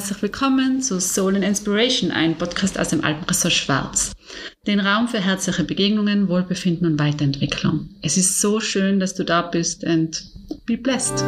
herzlich 0.00 0.22
willkommen 0.22 0.80
zu 0.80 0.98
Soul 0.98 1.36
and 1.36 1.44
Inspiration, 1.44 2.10
ein 2.10 2.38
Podcast 2.38 2.78
aus 2.78 2.88
dem 2.88 3.04
Alpenressort 3.04 3.52
Schwarz. 3.52 4.12
Den 4.66 4.80
Raum 4.80 5.08
für 5.08 5.20
herzliche 5.20 5.62
Begegnungen, 5.62 6.26
Wohlbefinden 6.30 6.86
und 6.86 6.98
Weiterentwicklung. 6.98 7.90
Es 8.00 8.16
ist 8.16 8.40
so 8.40 8.60
schön, 8.60 8.98
dass 8.98 9.14
du 9.14 9.24
da 9.24 9.42
bist 9.42 9.86
and 9.86 10.24
be 10.64 10.78
blessed. 10.78 11.22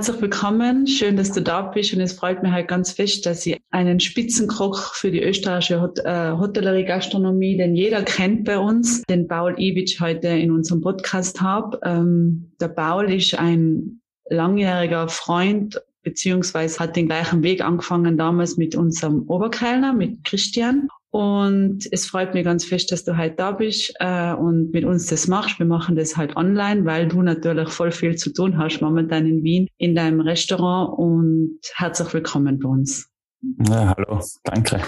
Herzlich 0.00 0.22
willkommen, 0.22 0.86
schön, 0.86 1.18
dass 1.18 1.30
du 1.30 1.42
da 1.42 1.60
bist 1.60 1.92
und 1.92 2.00
es 2.00 2.14
freut 2.14 2.42
mich 2.42 2.50
halt 2.50 2.68
ganz 2.68 2.92
fest, 2.92 3.26
dass 3.26 3.44
ich 3.44 3.60
einen 3.70 4.00
Spitzenkoch 4.00 4.94
für 4.94 5.10
die 5.10 5.22
österreichische 5.22 5.82
Hot 5.82 5.98
äh, 5.98 6.30
Hotellerie 6.30 6.86
Gastronomie, 6.86 7.58
den 7.58 7.76
jeder 7.76 8.02
kennt 8.02 8.46
bei 8.46 8.58
uns, 8.58 9.02
den 9.02 9.28
Paul 9.28 9.56
Iwitsch 9.58 10.00
heute 10.00 10.28
in 10.28 10.52
unserem 10.52 10.80
Podcast 10.80 11.42
habe. 11.42 11.78
Ähm, 11.84 12.50
der 12.58 12.68
Paul 12.68 13.12
ist 13.12 13.38
ein 13.38 14.00
langjähriger 14.30 15.06
Freund 15.10 15.78
beziehungsweise 16.02 16.78
hat 16.78 16.96
den 16.96 17.08
gleichen 17.08 17.42
Weg 17.42 17.62
angefangen 17.62 18.16
damals 18.16 18.56
mit 18.56 18.74
unserem 18.74 19.28
Oberkellner, 19.28 19.92
mit 19.92 20.24
Christian. 20.24 20.88
Und 21.10 21.88
es 21.90 22.06
freut 22.06 22.34
mich 22.34 22.44
ganz 22.44 22.64
fest, 22.64 22.92
dass 22.92 23.04
du 23.04 23.16
heute 23.16 23.34
da 23.34 23.50
bist 23.50 23.92
äh, 23.98 24.32
und 24.32 24.72
mit 24.72 24.84
uns 24.84 25.06
das 25.06 25.26
machst. 25.26 25.58
Wir 25.58 25.66
machen 25.66 25.96
das 25.96 26.16
halt 26.16 26.36
online, 26.36 26.84
weil 26.84 27.08
du 27.08 27.22
natürlich 27.22 27.68
voll 27.70 27.90
viel 27.90 28.14
zu 28.14 28.32
tun 28.32 28.58
hast 28.58 28.80
momentan 28.80 29.26
in 29.26 29.42
Wien 29.42 29.66
in 29.76 29.96
deinem 29.96 30.20
Restaurant. 30.20 30.96
Und 30.96 31.58
herzlich 31.74 32.14
willkommen 32.14 32.60
bei 32.60 32.68
uns. 32.68 33.08
Ja, 33.68 33.94
hallo, 33.96 34.20
danke. 34.44 34.82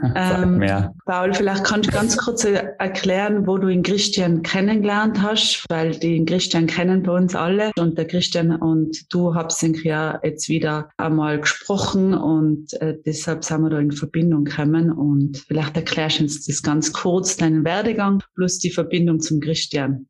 Ähm, 0.14 0.62
Paul, 1.06 1.34
vielleicht 1.34 1.64
kannst 1.64 1.88
du 1.88 1.92
ganz 1.92 2.16
kurz 2.16 2.44
erklären, 2.44 3.46
wo 3.46 3.58
du 3.58 3.66
den 3.66 3.82
Christian 3.82 4.42
kennengelernt 4.42 5.20
hast, 5.20 5.64
weil 5.68 5.90
den 5.90 6.24
Christian 6.24 6.66
kennen 6.66 7.02
bei 7.02 7.12
uns 7.12 7.34
alle. 7.34 7.72
Und 7.78 7.98
der 7.98 8.06
Christian 8.06 8.54
und 8.54 9.12
du 9.12 9.34
habt 9.34 9.60
ja 9.62 10.20
jetzt 10.22 10.48
wieder 10.48 10.90
einmal 10.96 11.40
gesprochen 11.40 12.14
und 12.14 12.74
äh, 12.80 12.96
deshalb 13.04 13.44
sind 13.44 13.62
wir 13.62 13.70
da 13.70 13.78
in 13.80 13.90
Verbindung 13.90 14.44
gekommen. 14.44 14.92
Und 14.92 15.38
vielleicht 15.48 15.76
erklärst 15.76 16.20
du 16.20 16.24
uns 16.24 16.46
das 16.46 16.62
ganz 16.62 16.92
kurz, 16.92 17.36
deinen 17.36 17.64
Werdegang 17.64 18.22
plus 18.34 18.58
die 18.58 18.70
Verbindung 18.70 19.18
zum 19.18 19.40
Christian. 19.40 20.06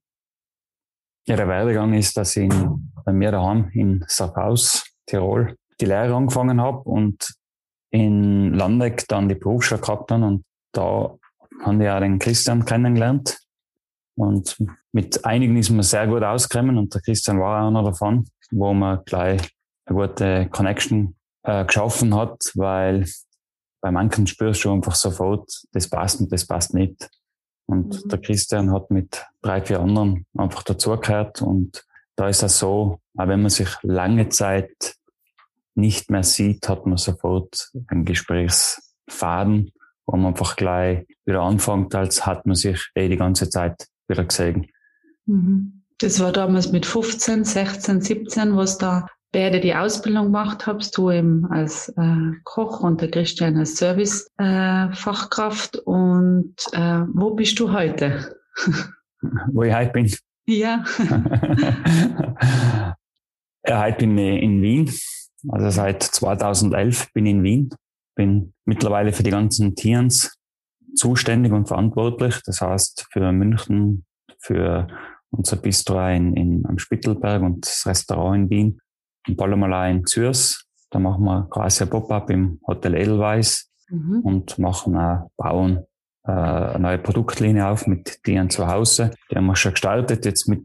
Ja, 1.27 1.37
der 1.37 1.49
Werdegang 1.49 1.95
ist, 1.95 2.17
dass 2.17 2.37
ich 2.37 2.53
bei 3.05 3.13
mir 3.13 3.31
daheim 3.31 3.71
in 3.73 4.05
Sackhaus, 4.07 4.85
Tirol, 5.07 5.57
die 5.81 5.87
Lehre 5.87 6.15
angefangen 6.15 6.61
habe 6.61 6.79
und 6.81 7.38
in 7.91 8.55
Landeck 8.55 9.07
dann 9.09 9.29
die 9.29 9.35
Berufsschule 9.35 9.81
gehabt 9.81 10.11
haben 10.11 10.23
und 10.23 10.45
da 10.73 11.17
haben 11.63 11.81
wir 11.81 11.95
auch 11.95 12.01
den 12.01 12.19
Christian 12.19 12.65
kennengelernt. 12.65 13.39
Und 14.17 14.57
mit 14.93 15.25
einigen 15.25 15.57
ist 15.57 15.71
man 15.71 15.83
sehr 15.83 16.07
gut 16.07 16.23
ausgekommen 16.23 16.77
und 16.77 16.95
der 16.95 17.01
Christian 17.01 17.41
war 17.41 17.63
auch 17.63 17.69
einer 17.69 17.83
davon, 17.83 18.27
wo 18.51 18.75
man 18.75 19.05
gleich 19.05 19.41
eine 19.87 19.99
gute 19.99 20.49
Connection 20.51 21.17
äh, 21.45 21.65
geschaffen 21.65 22.15
hat, 22.15 22.51
weil 22.55 23.07
bei 23.81 23.91
manchen 23.91 24.27
spürst 24.27 24.65
du 24.65 24.73
einfach 24.73 24.95
sofort, 24.95 25.51
das 25.73 25.89
passt 25.89 26.21
und 26.21 26.33
das 26.33 26.47
passt 26.47 26.75
nicht. 26.75 27.09
Und 27.67 28.05
mhm. 28.05 28.09
der 28.09 28.21
Christian 28.21 28.73
hat 28.73 28.91
mit 28.91 29.25
drei, 29.41 29.63
vier 29.63 29.81
anderen 29.81 30.27
einfach 30.37 30.63
dazugehört 30.65 31.43
und 31.43 31.85
da 32.17 32.29
ist 32.29 32.43
das 32.43 32.59
so, 32.59 33.01
auch 33.17 33.29
wenn 33.29 33.43
man 33.43 33.51
sich 33.51 33.69
lange 33.83 34.29
Zeit 34.31 34.97
nicht 35.79 36.11
mehr 36.11 36.25
sieht, 36.25 36.69
hat 36.69 36.85
man 36.87 36.99
sofort 36.99 37.71
einen 37.87 38.05
Gesprächsfaden, 38.05 39.71
wo 40.07 40.17
man 40.17 40.33
einfach 40.33 40.57
gleich 40.57 41.07
wieder 41.25 41.43
anfängt, 41.43 41.95
als 41.95 42.27
hat 42.27 42.47
man 42.47 42.57
sich 42.57 42.91
eh 42.95 43.09
die 43.09 43.17
ganze 43.17 43.49
Zeit 43.49 43.87
wieder 44.09 44.25
gesehen. 44.25 44.67
Mhm. 45.27 45.85
Das 46.01 46.19
war 46.21 46.33
damals 46.33 46.73
mit 46.73 46.87
15, 46.87 47.45
16, 47.45 48.01
17, 48.01 48.57
was 48.57 48.79
da 48.79 49.07
beide 49.33 49.61
die 49.61 49.75
Ausbildung 49.75 50.27
gemacht 50.27 50.67
habst, 50.67 50.97
du 50.97 51.11
eben 51.11 51.45
als 51.47 51.89
äh, 51.97 52.33
Koch 52.45 52.81
und 52.81 53.01
der 53.01 53.11
Christian 53.11 53.57
als 53.57 53.77
Service-Fachkraft. 53.77 55.77
Äh, 55.77 55.81
und 55.81 56.55
äh, 56.73 57.01
wo 57.13 57.35
bist 57.35 57.59
du 57.61 57.73
heute? 57.73 58.37
wo 59.53 59.63
ich 59.63 59.75
heute 59.75 59.93
bin? 59.93 60.13
Ja. 60.47 60.85
ja 63.67 63.83
heute 63.83 63.99
bin 63.99 64.19
ich 64.19 64.43
in 64.43 64.63
Wien 64.63 64.91
also 65.49 65.71
seit 65.71 66.03
2011 66.03 67.13
bin 67.13 67.27
ich 67.27 67.33
in 67.33 67.43
Wien, 67.43 67.71
bin 68.17 68.55
mittlerweile 68.65 69.13
für 69.13 69.23
die 69.23 69.31
ganzen 69.31 69.75
Tiers 69.75 70.37
zuständig 70.95 71.53
und 71.53 71.69
verantwortlich. 71.69 72.41
Das 72.45 72.61
heißt 72.61 73.07
für 73.13 73.33
München, 73.33 74.05
für 74.41 74.89
unser 75.31 75.57
Bistro 75.57 76.09
in, 76.09 76.35
in, 76.35 76.67
am 76.67 76.79
Spittelberg 76.79 77.43
und 77.43 77.67
das 77.67 77.87
Restaurant 77.87 78.37
in 78.37 78.51
Wien, 78.51 78.81
in 79.27 79.37
Palomala 79.37 79.89
in 79.89 80.05
Zürs. 80.05 80.65
Da 80.91 80.99
machen 80.99 81.25
wir 81.25 81.47
quasi 81.51 81.85
ein 81.85 81.91
Pop-up 81.91 82.31
im 82.31 82.61
Hotel 82.67 82.95
Edelweiss 82.95 83.71
mhm. 83.91 84.21
und 84.23 84.59
machen 84.59 84.97
auch, 84.97 85.31
bauen 85.37 85.85
äh, 86.27 86.31
eine 86.31 86.79
neue 86.81 86.99
Produktlinie 86.99 87.67
auf 87.67 87.87
mit 87.87 88.23
Tieren 88.25 88.49
zu 88.49 88.67
Hause. 88.67 89.13
Die 89.31 89.37
haben 89.37 89.47
wir 89.47 89.57
schon 89.57 89.73
gestartet. 89.73 90.25
Jetzt 90.25 90.49
mit, 90.49 90.65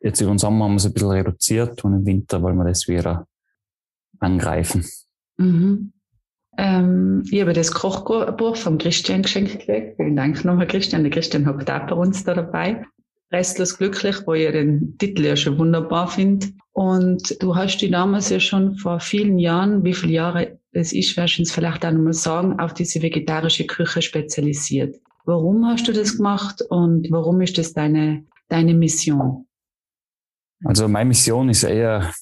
jetzt 0.00 0.20
über 0.20 0.30
den 0.30 0.38
Sommer 0.38 0.66
haben 0.66 0.72
wir 0.72 0.76
es 0.76 0.86
ein 0.86 0.94
bisschen 0.94 1.10
reduziert 1.10 1.84
und 1.84 1.94
im 1.94 2.06
Winter 2.06 2.40
wollen 2.42 2.56
wir 2.56 2.64
das 2.64 2.86
wieder 2.86 3.26
angreifen. 4.20 4.84
Mhm. 5.38 5.92
Ähm, 6.58 7.22
ich 7.30 7.40
habe 7.40 7.52
das 7.52 7.72
Kochbuch 7.72 8.56
vom 8.56 8.78
Christian 8.78 9.22
geschenkt 9.22 9.58
gekriegt. 9.58 9.96
Vielen 9.96 10.16
Dank 10.16 10.44
nochmal, 10.44 10.66
Christian. 10.66 11.02
Der 11.02 11.10
Christian 11.10 11.46
hat 11.46 11.70
auch 11.70 11.86
bei 11.86 11.94
uns 11.94 12.24
da 12.24 12.34
dabei. 12.34 12.84
Restlos 13.32 13.76
glücklich, 13.76 14.16
wo 14.26 14.34
ich 14.34 14.50
den 14.50 14.96
Titel 14.98 15.24
ja 15.24 15.36
schon 15.36 15.58
wunderbar 15.58 16.08
finde. 16.08 16.46
Und 16.72 17.42
du 17.42 17.56
hast 17.56 17.78
dich 17.78 17.90
damals 17.90 18.30
ja 18.30 18.40
schon 18.40 18.76
vor 18.76 19.00
vielen 19.00 19.38
Jahren, 19.38 19.84
wie 19.84 19.94
viele 19.94 20.12
Jahre 20.12 20.58
es 20.72 20.92
ist, 20.92 21.16
wirst 21.16 21.38
du 21.38 21.42
uns 21.42 21.52
vielleicht 21.52 21.84
auch 21.84 21.90
nochmal 21.90 22.12
sagen, 22.12 22.60
auf 22.60 22.74
diese 22.74 23.02
vegetarische 23.02 23.66
Küche 23.66 24.02
spezialisiert. 24.02 24.96
Warum 25.24 25.66
hast 25.66 25.88
du 25.88 25.92
das 25.92 26.18
gemacht 26.18 26.62
und 26.68 27.10
warum 27.10 27.40
ist 27.40 27.58
das 27.58 27.72
deine, 27.72 28.24
deine 28.48 28.74
Mission? 28.74 29.46
Also 30.64 30.86
meine 30.86 31.08
Mission 31.08 31.48
ist 31.48 31.64
eher 31.64 32.12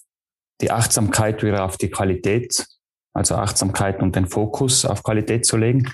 die 0.61 0.71
Achtsamkeit 0.71 1.43
wieder 1.43 1.65
auf 1.65 1.77
die 1.77 1.91
Qualität, 1.91 2.67
also 3.13 3.37
Achtsamkeit 3.37 4.03
und 4.03 4.17
den 4.17 4.27
Fokus 4.27 4.85
auf 4.85 5.03
Qualität 5.03 5.47
zu 5.47 5.57
legen. 5.57 5.93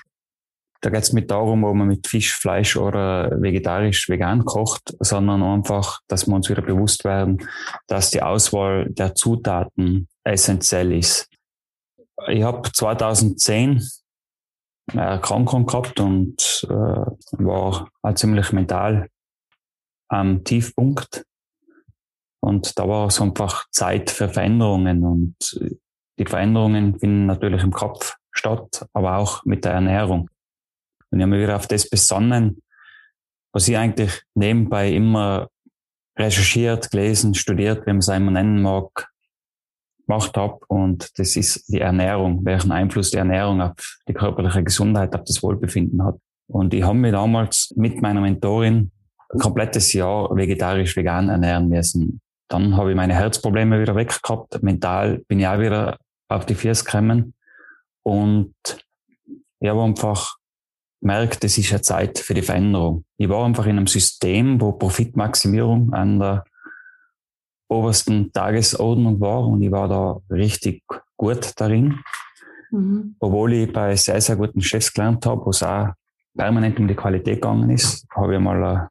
Da 0.81 0.89
geht 0.89 1.03
es 1.03 1.13
nicht 1.13 1.29
darum, 1.29 1.63
ob 1.63 1.75
man 1.75 1.87
mit 1.87 2.07
Fisch, 2.07 2.33
Fleisch 2.33 2.75
oder 2.75 3.39
vegetarisch, 3.39 4.09
vegan 4.09 4.45
kocht, 4.45 4.95
sondern 4.99 5.43
einfach, 5.43 5.99
dass 6.07 6.25
wir 6.27 6.33
uns 6.33 6.49
wieder 6.49 6.63
bewusst 6.63 7.03
werden, 7.03 7.47
dass 7.87 8.09
die 8.09 8.23
Auswahl 8.23 8.89
der 8.89 9.13
Zutaten 9.13 10.07
essentiell 10.23 10.91
ist. 10.91 11.29
Ich 12.27 12.43
habe 12.43 12.71
2010 12.71 13.87
eine 14.91 15.01
Erkrankung 15.01 15.67
gehabt 15.67 15.99
und 15.99 16.65
äh, 16.67 16.73
war 16.73 17.87
auch 18.01 18.13
ziemlich 18.15 18.51
mental 18.51 19.07
am 20.09 20.43
Tiefpunkt. 20.43 21.25
Und 22.41 22.77
da 22.77 22.87
war 22.87 23.07
es 23.07 23.21
einfach 23.21 23.65
Zeit 23.69 24.09
für 24.09 24.27
Veränderungen. 24.27 25.03
Und 25.03 25.35
die 26.17 26.25
Veränderungen 26.25 26.99
finden 26.99 27.27
natürlich 27.27 27.63
im 27.63 27.71
Kopf 27.71 28.15
statt, 28.31 28.87
aber 28.93 29.17
auch 29.17 29.45
mit 29.45 29.63
der 29.63 29.73
Ernährung. 29.73 30.29
Und 31.11 31.19
ich 31.19 31.21
habe 31.21 31.31
mich 31.31 31.43
wieder 31.43 31.55
auf 31.55 31.67
das 31.67 31.89
besonnen, 31.89 32.61
was 33.53 33.67
ich 33.67 33.77
eigentlich 33.77 34.23
nebenbei 34.33 34.91
immer 34.91 35.49
recherchiert, 36.17 36.89
gelesen, 36.91 37.33
studiert, 37.33 37.85
wie 37.85 37.91
man 37.91 37.99
es 37.99 38.09
einmal 38.09 38.33
nennen 38.33 38.61
mag, 38.61 39.09
gemacht 40.07 40.35
habe. 40.35 40.59
Und 40.67 41.17
das 41.19 41.35
ist 41.35 41.67
die 41.71 41.81
Ernährung, 41.81 42.43
welchen 42.43 42.71
Einfluss 42.71 43.11
die 43.11 43.17
Ernährung 43.17 43.61
auf 43.61 43.99
die 44.07 44.13
körperliche 44.13 44.63
Gesundheit, 44.63 45.15
auf 45.15 45.23
das 45.25 45.43
Wohlbefinden 45.43 46.03
hat. 46.03 46.17
Und 46.47 46.73
ich 46.73 46.83
habe 46.83 46.97
mich 46.97 47.11
damals 47.11 47.73
mit 47.75 48.01
meiner 48.01 48.21
Mentorin 48.21 48.91
ein 49.29 49.39
komplettes 49.39 49.93
Jahr 49.93 50.35
vegetarisch 50.35 50.95
vegan 50.95 51.29
ernähren 51.29 51.69
müssen. 51.69 52.21
Dann 52.51 52.75
habe 52.75 52.89
ich 52.89 52.97
meine 52.97 53.13
Herzprobleme 53.13 53.79
wieder 53.79 53.95
weg 53.95 54.21
gehabt. 54.21 54.61
Mental 54.61 55.19
bin 55.29 55.39
ich 55.39 55.47
auch 55.47 55.59
wieder 55.59 55.97
auf 56.27 56.45
die 56.45 56.53
Füße 56.53 56.83
gekommen. 56.83 57.33
Und 58.03 58.53
ich 59.61 59.69
habe 59.69 59.81
einfach 59.81 60.35
gemerkt, 60.99 61.45
es 61.45 61.57
ist 61.57 61.71
eine 61.71 61.81
Zeit 61.81 62.19
für 62.19 62.33
die 62.33 62.41
Veränderung. 62.41 63.05
Ich 63.17 63.29
war 63.29 63.45
einfach 63.45 63.65
in 63.67 63.77
einem 63.77 63.87
System, 63.87 64.59
wo 64.59 64.73
Profitmaximierung 64.73 65.93
an 65.93 66.19
der 66.19 66.43
obersten 67.69 68.33
Tagesordnung 68.33 69.21
war 69.21 69.47
und 69.47 69.61
ich 69.61 69.71
war 69.71 69.87
da 69.87 70.19
richtig 70.29 70.83
gut 71.15 71.53
darin. 71.55 72.01
Mhm. 72.69 73.15
Obwohl 73.19 73.53
ich 73.53 73.71
bei 73.71 73.95
sehr, 73.95 74.19
sehr 74.19 74.35
guten 74.35 74.59
Chefs 74.59 74.91
gelernt 74.91 75.25
habe, 75.25 75.45
wo 75.45 75.51
es 75.51 75.63
auch 75.63 75.93
permanent 76.35 76.77
um 76.79 76.87
die 76.89 76.95
Qualität 76.95 77.35
gegangen 77.35 77.69
ist, 77.69 78.05
habe 78.13 78.35
ich 78.35 78.41
mal 78.41 78.61
eine 78.61 78.89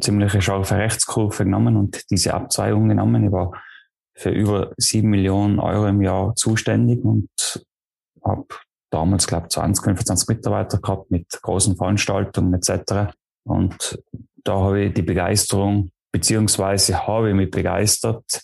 ziemliche 0.00 0.42
scharfe 0.42 0.76
Rechtskurve 0.76 1.44
genommen 1.44 1.76
und 1.76 2.10
diese 2.10 2.34
Abzweigung 2.34 2.88
genommen. 2.88 3.24
Ich 3.24 3.32
war 3.32 3.52
für 4.14 4.30
über 4.30 4.72
sieben 4.76 5.10
Millionen 5.10 5.58
Euro 5.58 5.86
im 5.86 6.02
Jahr 6.02 6.34
zuständig 6.36 7.04
und 7.04 7.28
habe 8.24 8.46
damals, 8.90 9.26
glaube 9.26 9.46
ich, 9.46 9.54
20, 9.54 9.84
25 9.84 10.28
Mitarbeiter 10.28 10.78
gehabt 10.78 11.10
mit 11.10 11.26
großen 11.42 11.76
Veranstaltungen 11.76 12.54
etc. 12.54 13.12
Und 13.44 14.02
da 14.44 14.54
habe 14.54 14.84
ich 14.84 14.94
die 14.94 15.02
Begeisterung, 15.02 15.90
beziehungsweise 16.12 17.06
habe 17.06 17.30
ich 17.30 17.34
mich 17.34 17.50
begeistert 17.50 18.42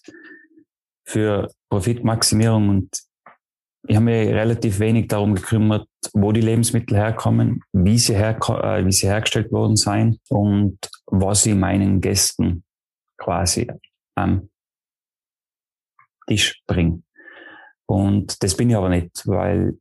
für 1.05 1.51
Profitmaximierung 1.69 2.69
und 2.69 3.10
ich 3.89 3.97
habe 3.97 4.05
mich 4.05 4.29
relativ 4.29 4.79
wenig 4.79 5.09
darum 5.09 5.35
gekümmert, 5.35 5.89
wo 6.13 6.33
die 6.33 6.41
Lebensmittel 6.41 6.97
herkommen, 6.97 7.63
wie 7.73 7.99
sie, 7.99 8.15
her, 8.15 8.37
äh, 8.37 8.85
wie 8.85 8.93
sie 8.93 9.07
hergestellt 9.07 9.51
worden 9.53 9.77
seien 9.77 10.19
und 10.29 10.79
was 11.07 11.47
ich 11.47 11.55
meinen 11.55 12.01
Gästen 12.01 12.65
quasi 13.17 13.71
am 14.17 14.51
Tisch 16.27 16.63
bringe. 16.67 17.03
Und 17.87 18.43
das 18.43 18.57
bin 18.57 18.71
ich 18.71 18.77
aber 18.77 18.89
nicht, 18.89 19.27
weil 19.27 19.79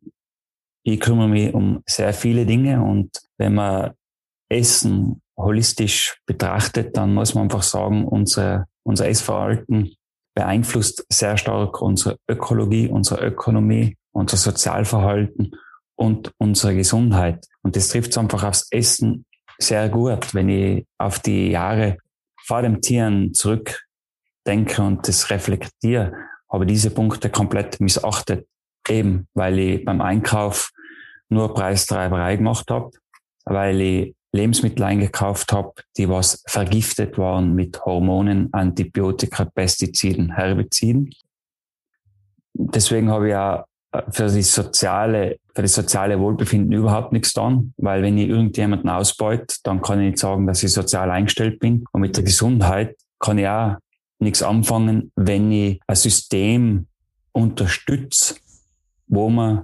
ich 0.84 1.00
kümmere 1.00 1.28
mich 1.28 1.54
um 1.54 1.84
sehr 1.86 2.14
viele 2.14 2.46
Dinge 2.46 2.82
und 2.82 3.12
wenn 3.38 3.56
man 3.56 3.92
Essen 4.50 5.22
holistisch 5.38 6.20
betrachtet, 6.26 6.98
dann 6.98 7.14
muss 7.14 7.36
man 7.36 7.44
einfach 7.44 7.64
sagen, 7.64 8.06
unser, 8.06 8.68
unser 8.84 9.08
Essverhalten 9.08 9.96
beeinflusst 10.40 11.06
sehr 11.10 11.36
stark 11.36 11.82
unsere 11.82 12.18
Ökologie, 12.30 12.88
unsere 12.88 13.26
Ökonomie, 13.28 13.98
unser 14.14 14.38
Sozialverhalten 14.38 15.52
und 15.96 16.32
unsere 16.38 16.74
Gesundheit. 16.76 17.46
Und 17.62 17.76
das 17.76 17.90
trifft 17.90 18.18
einfach 18.18 18.46
aufs 18.46 18.72
Essen 18.72 19.26
sehr 19.58 19.90
gut, 19.90 20.34
wenn 20.34 20.48
ich 20.48 20.86
auf 20.98 21.20
die 21.20 21.52
Jahre 21.52 21.98
vor 22.46 22.62
dem 22.62 22.80
Tieren 22.80 23.34
zurückdenke 23.34 24.82
und 24.82 25.06
das 25.10 25.30
reflektiere, 25.30 26.14
habe 26.50 26.66
diese 26.66 26.90
Punkte 26.90 27.30
komplett 27.30 27.82
missachtet, 27.82 28.48
eben 28.88 29.28
weil 29.34 29.60
ich 29.60 29.84
beim 29.84 30.00
Einkauf 30.00 30.72
nur 31.28 31.54
Preistreiberei 31.54 32.38
gemacht 32.38 32.72
habe, 32.72 32.92
weil 33.44 33.82
ich 33.82 34.16
Lebensmittel 34.32 34.84
eingekauft 34.84 35.52
habe, 35.52 35.74
die 35.98 36.08
was 36.08 36.44
vergiftet 36.48 37.18
waren 37.18 37.56
mit 37.56 37.84
Hormonen, 37.84 38.50
Antibiotika, 38.54 39.46
Pestiziden, 39.46 40.36
Herbiziden. 40.36 41.10
Deswegen 42.54 43.10
habe 43.10 43.30
ich 43.30 43.36
auch 43.36 43.64
für 44.12 44.28
die 44.28 44.44
soziale, 44.44 45.40
für 45.56 45.64
das 45.64 45.74
soziale 45.74 46.20
Wohlbefinden 46.20 46.72
überhaupt 46.72 47.12
nichts 47.12 47.34
getan, 47.34 47.74
weil 47.78 48.04
wenn 48.04 48.18
ich 48.18 48.30
irgendjemanden 48.30 48.90
ausbeute, 48.90 49.56
dann 49.64 49.82
kann 49.82 50.00
ich 50.00 50.12
nicht 50.12 50.20
sagen, 50.20 50.46
dass 50.46 50.62
ich 50.62 50.72
sozial 50.72 51.10
eingestellt 51.10 51.60
bin. 51.60 51.86
Und 51.92 52.02
mit 52.02 52.16
der 52.16 52.24
Gesundheit 52.24 52.96
kann 53.20 53.40
ich 53.40 53.48
auch 53.48 53.78
nichts 54.20 54.44
anfangen, 54.44 55.12
wenn 55.16 55.52
ich 55.52 55.80
ein 55.88 55.96
System 55.96 56.88
unterstütze, 57.32 58.36
wo 59.08 59.30
man 59.30 59.64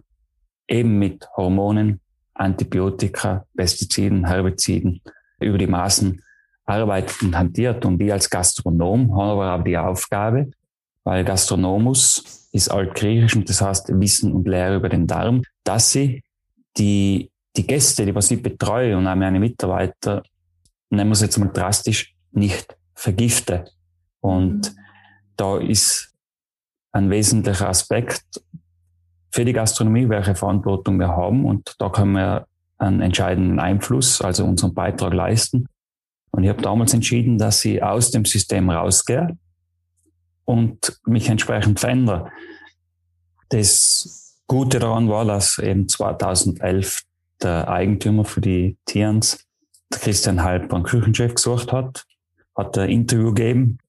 eben 0.68 0.98
mit 0.98 1.28
Hormonen, 1.36 2.00
Antibiotika, 2.36 3.46
Pestiziden, 3.56 4.28
Herbiziden 4.28 5.02
über 5.40 5.58
die 5.58 5.68
Maßen 5.68 6.22
arbeitet 6.66 7.22
und 7.22 7.38
hantiert. 7.38 7.86
Und 7.86 8.02
ich 8.02 8.12
als 8.12 8.30
Gastronom 8.30 9.16
habe 9.16 9.44
aber 9.44 9.56
auch 9.56 9.64
die 9.64 9.78
Aufgabe, 9.78 10.52
weil 11.04 11.24
Gastronomus 11.24 12.48
ist 12.52 12.70
altgriechisch 12.70 13.36
und 13.36 13.50
das 13.50 13.62
heißt 13.62 13.90
Wissen 14.00 14.32
und 14.32 14.48
Lehre 14.48 14.78
über 14.78 14.90
den 14.90 15.08
Darm, 15.08 15.44
dass 15.64 15.92
sie 15.92 16.24
die, 16.78 17.32
die 17.56 17.68
Gäste, 17.68 18.06
die 18.06 18.16
was 18.16 18.32
ich 18.32 18.42
betreue 18.42 18.98
und 18.98 19.08
auch 19.08 19.16
meine 19.16 19.40
Mitarbeiter, 19.40 20.24
nennen 20.90 21.10
wir 21.10 21.14
es 21.14 21.22
jetzt 21.22 21.38
mal 21.38 21.50
drastisch, 21.52 22.16
nicht 22.32 22.78
vergifte. 22.94 23.66
Und 24.20 24.72
mhm. 24.72 24.80
da 25.36 25.58
ist 25.60 26.14
ein 26.92 27.10
wesentlicher 27.10 27.70
Aspekt 27.70 28.24
für 29.36 29.46
die 29.46 29.54
Gastronomie, 29.54 30.08
welche 30.08 30.34
Verantwortung 30.36 30.98
wir 30.98 31.10
haben. 31.10 31.46
Und 31.46 31.76
da 31.80 31.90
können 31.90 32.14
wir 32.14 32.48
einen 32.78 33.02
entscheidenden 33.02 33.60
Einfluss, 33.60 34.22
also 34.22 34.46
unseren 34.46 34.74
Beitrag 34.74 35.14
leisten. 35.14 35.68
Und 36.32 36.44
ich 36.44 36.50
habe 36.50 36.62
damals 36.62 36.94
entschieden, 36.94 37.38
dass 37.38 37.64
ich 37.66 37.84
aus 37.84 38.12
dem 38.12 38.26
System 38.26 38.70
rausgehe 38.70 39.38
und 40.46 41.00
mich 41.06 41.30
entsprechend 41.30 41.80
verändere. 41.80 42.32
Das 43.50 44.42
Gute 44.48 44.80
daran 44.80 45.10
war, 45.10 45.26
dass 45.26 45.60
eben 45.60 45.90
2011 45.90 47.04
der 47.42 47.68
Eigentümer 47.68 48.26
für 48.26 48.42
die 48.42 48.78
Tierns, 48.86 49.46
Christian 49.92 50.44
Halper, 50.44 50.76
einen 50.76 50.86
Küchenchef 50.86 51.36
gesucht 51.36 51.72
hat, 51.72 52.06
hat 52.56 52.78
ein 52.78 52.90
Interview 52.90 53.34
gegeben 53.34 53.80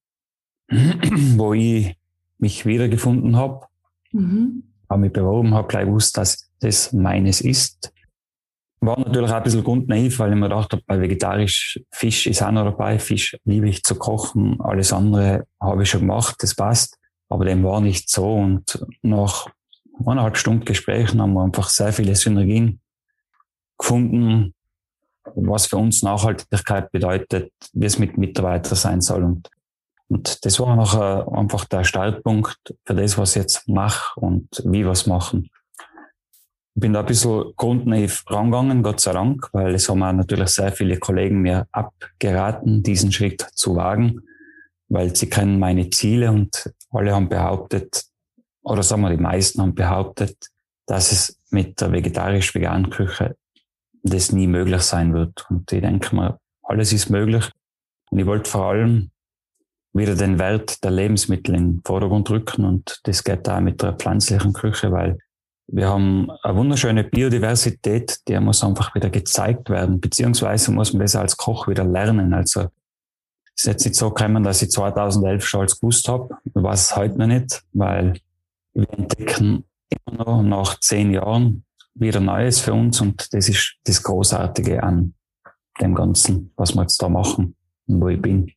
wo 1.37 1.55
ich 1.55 1.97
mich 2.39 2.67
wiedergefunden 2.67 3.37
habe, 3.37 3.67
mhm. 4.13 4.65
Habe 4.89 5.01
mich 5.01 5.13
beworben, 5.13 5.55
habe 5.55 5.69
gleich 5.69 5.87
gewusst, 5.87 6.17
dass 6.17 6.51
das 6.61 6.93
meines 6.93 7.41
ist. 7.41 7.93
War 8.81 8.99
natürlich 8.99 9.31
auch 9.31 9.37
ein 9.37 9.43
bisschen 9.43 9.65
grundnaiv, 9.65 10.19
weil 10.19 10.31
ich 10.31 10.37
mir 10.37 10.49
gedacht 10.49 10.73
habe, 10.73 10.83
bei 10.87 11.01
vegetarisch 11.01 11.81
Fisch 11.91 12.27
ist 12.27 12.43
auch 12.43 12.51
noch 12.51 12.65
dabei. 12.65 12.99
Fisch 12.99 13.37
liebe 13.45 13.69
ich 13.69 13.83
zu 13.83 13.97
kochen. 13.97 14.61
Alles 14.61 14.93
andere 14.93 15.47
habe 15.61 15.83
ich 15.83 15.91
schon 15.91 16.01
gemacht, 16.01 16.37
das 16.41 16.55
passt. 16.55 16.99
Aber 17.29 17.45
dem 17.45 17.65
war 17.65 17.81
nicht 17.81 18.11
so. 18.11 18.35
Und 18.35 18.87
nach 19.03 19.49
eineinhalb 19.99 20.37
Stunden 20.37 20.65
Gesprächen 20.65 21.21
haben 21.21 21.33
wir 21.33 21.43
einfach 21.43 21.69
sehr 21.71 21.93
viele 21.93 22.15
Synergien 22.15 22.81
gefunden, 23.79 24.55
was 25.35 25.67
für 25.67 25.79
uns 25.79 26.03
Nachhaltigkeit 26.03 26.93
bedeutet, 26.93 27.53
wie 27.73 27.87
es 27.87 27.99
mit 27.99 28.17
Mitarbeitern 28.17 28.77
sein 28.77 29.01
soll. 29.01 29.25
Und 29.25 29.51
und 30.09 30.45
das 30.45 30.61
war 30.61 30.77
nachher 30.77 31.27
einfach 31.33 31.65
der 31.65 31.85
Startpunkt 31.85 32.75
für 32.85 32.95
das, 32.95 33.19
was 33.19 33.37
ich 33.37 33.43
jetzt 33.43 33.69
mache 33.69 34.19
und 34.21 34.49
wie 34.65 34.83
es 34.83 35.07
machen. 35.07 35.51
Ich 36.75 36.81
bin 36.81 36.93
da 36.93 37.01
ein 37.01 37.07
bisschen 37.07 37.53
grundnaiv 37.57 38.25
rangegangen, 38.29 38.83
Gott 38.83 39.01
sei 39.01 39.13
Dank, 39.13 39.49
weil 39.53 39.75
es 39.75 39.89
haben 39.89 40.03
auch 40.03 40.13
natürlich 40.13 40.51
sehr 40.51 40.73
viele 40.73 40.99
Kollegen 40.99 41.41
mir 41.41 41.67
abgeraten, 41.73 42.83
diesen 42.83 43.11
Schritt 43.13 43.41
zu 43.55 43.77
wagen, 43.77 44.21
weil 44.89 45.17
sie 45.17 45.29
kennen 45.29 45.59
meine 45.59 45.89
Ziele 45.91 46.31
und 46.31 46.71
alle 46.91 47.15
haben 47.15 47.29
behauptet, 47.29 48.05
oder 48.63 48.83
sagen 48.83 49.03
wir 49.03 49.11
die 49.11 49.23
meisten 49.23 49.63
haben 49.63 49.75
behauptet, 49.75 50.37
dass 50.87 51.13
es 51.13 51.41
mit 51.51 51.81
der 51.81 51.93
vegetarisch-veganen 51.93 52.91
Küche 52.91 53.37
das 54.03 54.33
nie 54.33 54.47
möglich 54.47 54.83
sein 54.83 55.15
wird. 55.15 55.47
Und 55.51 55.73
ich 55.73 55.81
denke 55.81 56.15
mir, 56.15 56.39
alles 56.63 56.93
ist 56.93 57.11
möglich. 57.11 57.51
Und 58.11 58.19
ich 58.19 58.27
wollte 58.27 58.51
vor 58.51 58.67
allem 58.67 59.11
wieder 59.97 60.15
den 60.15 60.39
Wert 60.39 60.83
der 60.85 60.91
Lebensmittel 60.91 61.55
in 61.55 61.73
den 61.73 61.83
Vordergrund 61.85 62.31
rücken. 62.31 62.65
Und 62.65 63.01
das 63.05 63.25
geht 63.25 63.47
da 63.47 63.61
mit 63.61 63.83
der 63.83 63.95
pflanzlichen 63.95 64.53
Küche, 64.53 64.93
weil 64.93 65.19
wir 65.69 65.89
haben 65.89 66.31
eine 66.43 66.57
wunderschöne 66.57 67.05
Biodiversität, 67.05 68.21
die 68.29 68.39
muss 68.39 68.63
einfach 68.63 68.95
wieder 68.95 69.11
gezeigt 69.11 69.69
werden, 69.69 70.01
beziehungsweise 70.01 70.71
muss 70.71 70.93
man 70.93 71.03
das 71.03 71.17
als 71.17 71.37
Koch 71.37 71.67
wieder 71.67 71.85
lernen. 71.85 72.35
Also 72.35 72.69
es 73.57 73.63
ist 73.63 73.67
jetzt 73.67 73.85
nicht 73.85 73.97
so 73.97 74.11
gekommen, 74.11 74.45
dass 74.45 74.63
ich 74.63 74.71
2011 74.71 75.45
schon 75.45 75.63
als 75.63 75.81
gewusst 75.81 76.09
habe. 76.09 76.37
Weiß 76.55 76.83
es 76.83 76.97
heute 76.97 77.19
noch 77.19 77.27
nicht, 77.27 77.63
weil 77.73 78.21
wir 78.75 78.89
entdecken 78.93 79.65
immer 79.89 80.25
noch 80.25 80.43
nach 80.43 80.79
zehn 80.81 81.13
Jahren 81.13 81.65
wieder 81.95 82.21
Neues 82.21 82.61
für 82.61 82.75
uns 82.75 83.01
und 83.01 83.33
das 83.33 83.49
ist 83.49 83.77
das 83.85 84.03
Großartige 84.03 84.83
an 84.83 85.15
dem 85.81 85.95
Ganzen, 85.95 86.53
was 86.57 86.75
wir 86.75 86.83
jetzt 86.83 87.03
da 87.03 87.09
machen 87.09 87.57
und 87.87 88.01
wo 88.01 88.09
ich 88.09 88.21
bin. 88.21 88.53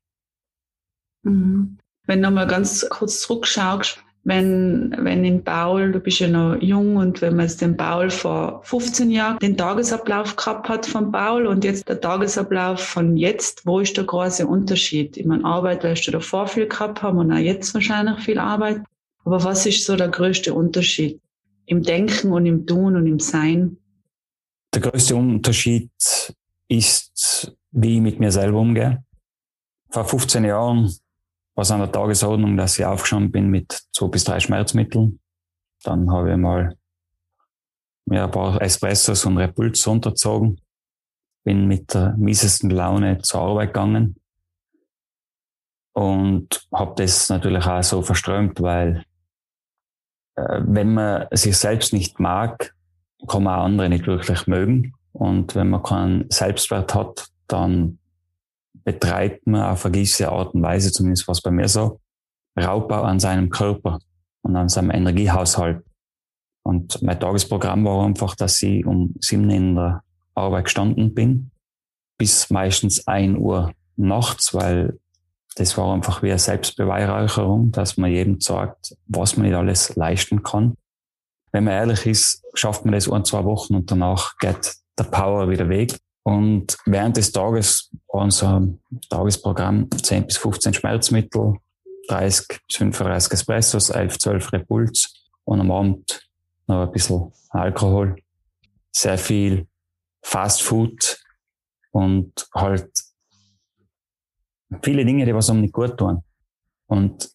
Mhm. 1.23 1.77
Wenn 2.05 2.21
du 2.21 2.31
mal 2.31 2.47
ganz 2.47 2.87
kurz 2.89 3.21
zurückschaust, 3.21 4.03
wenn, 4.23 4.95
wenn 4.99 5.23
in 5.23 5.43
Paul, 5.43 5.91
du 5.91 5.99
bist 5.99 6.19
ja 6.19 6.27
noch 6.27 6.61
jung 6.61 6.97
und 6.97 7.21
wenn 7.21 7.35
man 7.35 7.45
jetzt 7.45 7.61
den 7.61 7.77
Paul 7.77 8.09
vor 8.09 8.61
15 8.63 9.09
Jahren 9.11 9.39
den 9.39 9.55
Tagesablauf 9.55 10.35
gehabt 10.35 10.67
hat 10.69 10.85
von 10.85 11.11
Paul 11.11 11.47
und 11.47 11.63
jetzt 11.63 11.87
der 11.87 12.01
Tagesablauf 12.01 12.79
von 12.79 13.15
jetzt, 13.15 13.65
wo 13.65 13.79
ist 13.79 13.95
der 13.95 14.03
große 14.03 14.45
Unterschied? 14.45 15.17
Ich 15.17 15.25
meine, 15.25 15.45
Arbeit 15.45 15.83
wirst 15.83 16.05
du 16.07 16.11
davor 16.11 16.47
viel 16.47 16.67
gehabt 16.67 17.01
haben 17.01 17.17
und 17.17 17.31
auch 17.31 17.37
jetzt 17.37 17.73
wahrscheinlich 17.73 18.19
viel 18.19 18.39
Arbeit. 18.39 18.81
Aber 19.23 19.43
was 19.43 19.65
ist 19.65 19.85
so 19.85 19.95
der 19.95 20.09
größte 20.09 20.53
Unterschied 20.53 21.21
im 21.65 21.83
Denken 21.83 22.33
und 22.33 22.45
im 22.45 22.67
Tun 22.67 22.95
und 22.97 23.07
im 23.07 23.19
Sein? 23.19 23.77
Der 24.73 24.81
größte 24.81 25.15
Unterschied 25.15 25.89
ist, 26.67 27.55
wie 27.71 27.95
ich 27.95 28.01
mit 28.01 28.19
mir 28.19 28.31
selber 28.31 28.59
umgehe. 28.59 29.03
Vor 29.89 30.05
15 30.05 30.43
Jahren 30.43 30.93
war 31.59 31.63
es 31.63 31.71
an 31.71 31.81
der 31.81 31.91
Tagesordnung, 31.91 32.55
dass 32.55 32.79
ich 32.79 32.85
aufgestanden 32.85 33.33
bin 33.33 33.49
mit 33.49 33.83
zwei 33.91 34.07
bis 34.07 34.23
drei 34.23 34.39
Schmerzmitteln. 34.39 35.19
Dann 35.83 36.09
habe 36.09 36.31
ich 36.31 36.37
mal 36.37 36.77
mir 38.05 38.23
ein 38.23 38.31
paar 38.31 38.61
Espressos 38.61 39.25
und 39.25 39.37
Repults 39.37 39.85
unterzogen. 39.85 40.61
Bin 41.43 41.67
mit 41.67 41.93
der 41.93 42.15
miesesten 42.15 42.69
Laune 42.69 43.17
zur 43.23 43.41
Arbeit 43.41 43.73
gegangen. 43.73 44.15
Und 45.91 46.65
habe 46.73 46.93
das 46.95 47.27
natürlich 47.27 47.65
auch 47.65 47.83
so 47.83 48.03
verströmt, 48.03 48.61
weil 48.61 49.03
äh, 50.35 50.61
wenn 50.63 50.93
man 50.93 51.27
sich 51.31 51.57
selbst 51.57 51.91
nicht 51.91 52.21
mag, 52.21 52.73
kann 53.27 53.43
man 53.43 53.59
auch 53.59 53.65
andere 53.65 53.89
nicht 53.89 54.07
wirklich 54.07 54.47
mögen. 54.47 54.93
Und 55.11 55.55
wenn 55.55 55.71
man 55.71 55.83
keinen 55.83 56.31
Selbstwert 56.31 56.95
hat, 56.95 57.27
dann 57.47 57.99
betreibt 58.91 59.45
man 59.45 59.61
auf 59.61 59.85
eine 59.85 59.91
gewisse 59.91 60.31
Art 60.31 60.55
und 60.55 60.63
Weise, 60.63 60.91
zumindest 60.91 61.27
was 61.27 61.41
bei 61.41 61.51
mir 61.51 61.67
so, 61.67 61.99
Raubbau 62.59 63.03
an 63.03 63.19
seinem 63.19 63.49
Körper 63.49 63.99
und 64.41 64.55
an 64.55 64.67
seinem 64.67 64.89
Energiehaushalt. 64.89 65.85
Und 66.63 67.01
mein 67.03 67.19
Tagesprogramm 67.19 67.85
war 67.85 68.03
einfach, 68.03 68.35
dass 68.35 68.61
ich 68.63 68.85
um 68.85 69.13
sieben 69.19 69.49
in 69.51 69.75
der 69.75 70.01
Arbeit 70.33 70.65
gestanden 70.65 71.13
bin, 71.13 71.51
bis 72.17 72.49
meistens 72.49 73.07
ein 73.07 73.37
Uhr 73.37 73.71
nachts, 73.95 74.55
weil 74.55 74.97
das 75.55 75.77
war 75.77 75.93
einfach 75.93 76.23
wie 76.23 76.29
eine 76.29 76.39
Selbstbeweihräucherung, 76.39 77.71
dass 77.71 77.97
man 77.97 78.09
jedem 78.09 78.39
sagt, 78.41 78.95
was 79.05 79.37
man 79.37 79.45
nicht 79.45 79.55
alles 79.55 79.95
leisten 79.95 80.41
kann. 80.41 80.73
Wenn 81.51 81.65
man 81.65 81.73
ehrlich 81.73 82.05
ist, 82.07 82.43
schafft 82.55 82.85
man 82.85 82.93
das 82.93 83.09
ein, 83.09 83.25
zwei 83.25 83.43
Wochen 83.43 83.75
und 83.75 83.91
danach 83.91 84.35
geht 84.37 84.73
der 84.97 85.03
Power 85.05 85.49
wieder 85.49 85.69
weg. 85.69 85.99
Und 86.23 86.77
während 86.85 87.17
des 87.17 87.31
Tages 87.31 87.88
war 87.88 87.88
unser 88.09 88.67
Tagesprogramm 89.09 89.89
10 89.91 90.25
bis 90.25 90.37
15 90.37 90.73
Schmerzmittel, 90.73 91.55
30 92.07 92.47
bis 92.67 92.77
35 92.77 93.33
Espressos, 93.33 93.89
11, 93.89 94.17
12 94.17 94.53
Repults 94.53 95.13
und 95.45 95.61
am 95.61 95.71
Abend 95.71 96.27
noch 96.67 96.85
ein 96.85 96.91
bisschen 96.91 97.31
Alkohol, 97.49 98.15
sehr 98.91 99.17
viel 99.17 99.67
Fast 100.21 100.63
Food 100.63 101.19
und 101.91 102.47
halt 102.53 102.89
viele 104.83 105.05
Dinge, 105.05 105.25
die 105.25 105.33
was 105.33 105.49
einem 105.49 105.61
nicht 105.61 105.73
gut 105.73 105.97
tun. 105.97 106.23
Und 106.87 107.29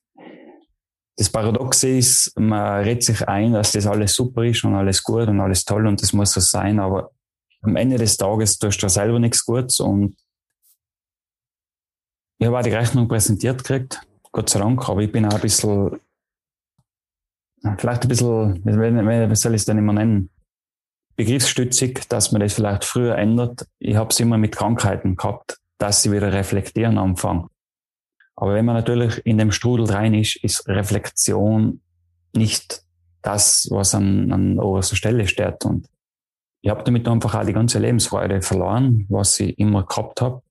das 1.17 1.31
Paradoxe 1.31 1.89
ist, 1.89 2.33
man 2.39 2.83
redet 2.83 3.05
sich 3.05 3.27
ein, 3.29 3.53
dass 3.53 3.73
das 3.73 3.87
alles 3.87 4.15
super 4.15 4.43
ist 4.45 4.65
und 4.65 4.75
alles 4.75 5.03
gut 5.03 5.29
und 5.29 5.41
alles 5.41 5.65
toll 5.65 5.87
und 5.87 6.03
das 6.03 6.13
muss 6.13 6.33
so 6.33 6.41
sein, 6.41 6.81
aber 6.81 7.13
am 7.63 7.77
Ende 7.77 7.97
des 7.97 8.17
Tages 8.17 8.59
tust 8.59 8.83
du 8.83 8.89
selber 8.89 9.19
nichts 9.21 9.45
Gutes 9.45 9.79
und 9.81 10.17
ich 12.45 12.49
habe 12.49 12.59
auch 12.59 12.63
die 12.63 12.75
Rechnung 12.75 13.09
präsentiert 13.09 13.65
gekriegt, 13.65 14.03
Gott 14.31 14.51
sei 14.51 14.59
Dank, 14.59 14.87
aber 14.87 15.01
ich 15.01 15.11
bin 15.11 15.25
auch 15.25 15.33
ein 15.33 15.41
bisschen, 15.41 15.99
vielleicht 17.79 18.03
ein 18.03 18.09
bisschen, 18.09 18.63
wie 18.63 19.35
soll 19.35 19.55
ich 19.55 19.63
es 19.63 19.65
denn 19.65 19.79
immer 19.79 19.95
nennen, 19.95 20.29
begriffsstützig, 21.17 22.07
dass 22.11 22.33
man 22.33 22.43
das 22.43 22.53
vielleicht 22.53 22.85
früher 22.85 23.17
ändert. 23.17 23.67
Ich 23.79 23.97
habe 23.97 24.11
es 24.11 24.21
immer 24.21 24.37
mit 24.37 24.55
Krankheiten 24.55 25.17
gehabt, 25.17 25.59
dass 25.79 26.03
sie 26.03 26.13
wieder 26.13 26.35
reflektieren 26.35 26.99
anfangen. 26.99 27.49
Aber 28.37 28.53
wenn 28.53 28.67
man 28.67 28.75
natürlich 28.75 29.25
in 29.25 29.39
dem 29.39 29.51
Strudel 29.51 29.87
rein 29.87 30.13
ist, 30.13 30.37
ist 30.45 30.69
Reflexion 30.69 31.81
nicht 32.37 32.83
das, 33.23 33.69
was 33.71 33.95
an, 33.95 34.31
an 34.31 34.59
oberster 34.59 34.97
Stelle 34.97 35.27
steht. 35.29 35.65
Und 35.65 35.89
ich 36.61 36.69
habe 36.69 36.85
damit 36.85 37.09
einfach 37.09 37.37
auch 37.37 37.47
die 37.47 37.55
ganze 37.55 37.79
Lebensfreude 37.79 38.43
verloren, 38.43 39.07
was 39.09 39.41
ich 39.41 39.59
immer 39.59 39.87
gehabt 39.87 40.21
habe. 40.21 40.43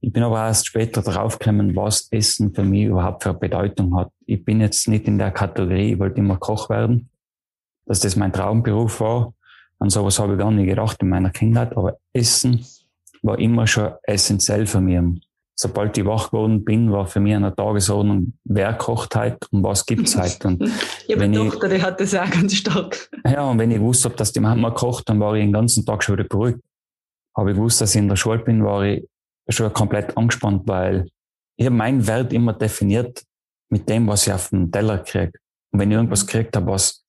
Ich 0.00 0.12
bin 0.12 0.22
aber 0.22 0.46
erst 0.46 0.68
später 0.68 1.02
draufgekommen, 1.02 1.74
was 1.74 2.08
Essen 2.12 2.54
für 2.54 2.62
mich 2.62 2.84
überhaupt 2.84 3.24
für 3.24 3.34
Bedeutung 3.34 3.96
hat. 3.96 4.12
Ich 4.26 4.44
bin 4.44 4.60
jetzt 4.60 4.86
nicht 4.86 5.08
in 5.08 5.18
der 5.18 5.32
Kategorie, 5.32 5.94
ich 5.94 5.98
wollte 5.98 6.20
immer 6.20 6.36
Koch 6.36 6.70
werden, 6.70 7.10
dass 7.86 8.00
das 8.00 8.14
mein 8.14 8.32
Traumberuf 8.32 9.00
war. 9.00 9.34
An 9.80 9.90
sowas 9.90 10.18
habe 10.18 10.34
ich 10.34 10.38
gar 10.38 10.50
nicht 10.52 10.68
gedacht 10.68 10.98
in 11.02 11.08
meiner 11.08 11.30
Kindheit, 11.30 11.76
aber 11.76 11.98
Essen 12.12 12.64
war 13.22 13.38
immer 13.38 13.66
schon 13.66 13.92
essentiell 14.04 14.66
für 14.66 14.80
mich. 14.80 15.20
Sobald 15.56 15.98
ich 15.98 16.04
wach 16.04 16.30
geworden 16.30 16.64
bin, 16.64 16.92
war 16.92 17.06
für 17.06 17.18
mich 17.18 17.34
eine 17.34 17.52
Tagesordnung, 17.52 18.34
wer 18.44 18.74
kocht 18.74 19.16
heute 19.16 19.38
und 19.50 19.64
was 19.64 19.84
gibt's 19.84 20.16
heute. 20.20 20.46
Und 20.46 20.70
ja, 21.08 21.16
meine 21.16 21.36
Tochter, 21.36 21.68
die 21.68 21.82
hat 21.82 22.00
das 22.00 22.14
auch 22.14 22.30
ganz 22.30 22.54
stark. 22.54 23.10
Ja, 23.24 23.50
und 23.50 23.58
wenn 23.58 23.72
ich 23.72 23.80
wusste, 23.80 24.10
dass 24.10 24.30
die 24.30 24.38
Mama 24.38 24.70
kocht, 24.70 25.08
dann 25.08 25.18
war 25.18 25.34
ich 25.34 25.42
den 25.42 25.52
ganzen 25.52 25.84
Tag 25.84 26.04
schon 26.04 26.16
wieder 26.16 26.28
beruhigt. 26.28 26.60
Habe 27.36 27.50
ich 27.50 27.56
gewusst, 27.56 27.80
dass 27.80 27.96
ich 27.96 28.00
in 28.00 28.08
der 28.08 28.14
Schule 28.14 28.38
bin, 28.38 28.64
war 28.64 28.84
ich 28.84 29.08
schon 29.48 29.72
komplett 29.72 30.16
angespannt, 30.16 30.62
weil 30.66 31.08
ich 31.56 31.66
habe 31.66 31.76
meinen 31.76 32.06
Wert 32.06 32.32
immer 32.32 32.52
definiert 32.52 33.24
mit 33.70 33.88
dem, 33.88 34.06
was 34.06 34.26
ich 34.26 34.32
auf 34.32 34.50
dem 34.50 34.70
Teller 34.70 34.98
kriege. 34.98 35.32
Und 35.70 35.80
wenn 35.80 35.90
ich 35.90 35.96
irgendwas 35.96 36.26
gekriegt 36.26 36.56
habe, 36.56 36.66
was 36.66 37.04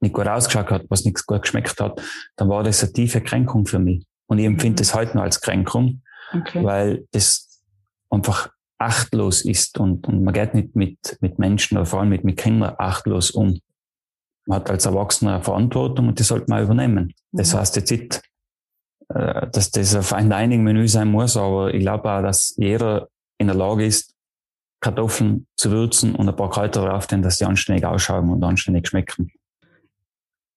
nicht 0.00 0.14
gut 0.14 0.26
ausgeschaut 0.26 0.70
hat, 0.70 0.86
was 0.88 1.04
nichts 1.04 1.26
gut 1.26 1.42
geschmeckt 1.42 1.80
hat, 1.80 2.00
dann 2.36 2.48
war 2.48 2.62
das 2.62 2.82
eine 2.82 2.92
tiefe 2.92 3.20
Kränkung 3.20 3.66
für 3.66 3.78
mich. 3.78 4.04
Und 4.26 4.38
ich 4.38 4.46
empfinde 4.46 4.72
mhm. 4.72 4.76
das 4.76 4.94
heute 4.94 5.16
noch 5.16 5.24
als 5.24 5.40
Kränkung, 5.40 6.02
okay. 6.32 6.64
weil 6.64 7.06
das 7.10 7.62
einfach 8.10 8.50
achtlos 8.78 9.42
ist 9.44 9.78
und, 9.78 10.08
und 10.08 10.24
man 10.24 10.32
geht 10.32 10.54
nicht 10.54 10.74
mit, 10.74 11.18
mit 11.20 11.38
Menschen 11.38 11.76
oder 11.76 11.86
vor 11.86 12.00
allem 12.00 12.08
mit, 12.08 12.24
mit 12.24 12.38
Kindern 12.38 12.74
achtlos 12.78 13.30
um. 13.30 13.60
Man 14.46 14.60
hat 14.60 14.70
als 14.70 14.86
Erwachsener 14.86 15.34
eine 15.34 15.44
Verantwortung 15.44 16.08
und 16.08 16.18
die 16.18 16.22
sollte 16.22 16.46
man 16.48 16.62
übernehmen. 16.62 17.12
Das 17.32 17.52
mhm. 17.52 17.58
heißt 17.58 17.76
jetzt 17.76 17.90
nicht, 17.90 18.22
dass 19.12 19.70
das 19.70 19.94
ein 19.94 20.02
Fine 20.02 20.36
Dining 20.36 20.62
Menü 20.62 20.86
sein 20.86 21.08
muss, 21.08 21.36
aber 21.36 21.74
ich 21.74 21.80
glaube 21.80 22.10
auch, 22.10 22.22
dass 22.22 22.54
jeder 22.56 23.08
in 23.38 23.48
der 23.48 23.56
Lage 23.56 23.84
ist, 23.84 24.14
Kartoffeln 24.80 25.46
zu 25.56 25.70
würzen 25.70 26.14
und 26.14 26.28
ein 26.28 26.36
paar 26.36 26.50
Kräuter 26.50 26.86
drauf, 26.86 27.06
denn 27.06 27.22
dass 27.22 27.38
die 27.38 27.44
anständig 27.44 27.84
ausschauen 27.84 28.30
und 28.30 28.42
anständig 28.42 28.88
schmecken. 28.88 29.30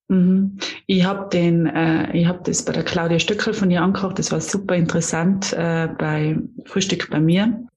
Mhm. 0.07 0.57
Ich 0.87 1.03
habe 1.05 1.29
den, 1.29 1.65
äh, 1.65 2.15
ich 2.15 2.27
habe 2.27 2.39
das 2.43 2.63
bei 2.63 2.73
der 2.73 2.83
Claudia 2.83 3.19
Stöckel 3.19 3.53
von 3.53 3.71
ihr 3.71 3.81
angekocht. 3.81 4.19
Das 4.19 4.31
war 4.31 4.39
super 4.39 4.75
interessant 4.75 5.53
äh, 5.53 5.89
bei 5.97 6.37
Frühstück 6.65 7.09
bei 7.09 7.19
mir. 7.19 7.67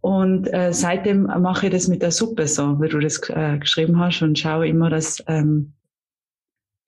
Und 0.00 0.52
äh, 0.52 0.72
seitdem 0.72 1.22
mache 1.22 1.66
ich 1.66 1.72
das 1.72 1.88
mit 1.88 2.02
der 2.02 2.10
Suppe 2.10 2.48
so, 2.48 2.80
wie 2.80 2.88
du 2.88 2.98
das 2.98 3.20
äh, 3.30 3.58
geschrieben 3.58 3.98
hast 3.98 4.20
und 4.20 4.38
schaue 4.38 4.66
immer, 4.66 4.90
dass 4.90 5.22
ähm, 5.28 5.72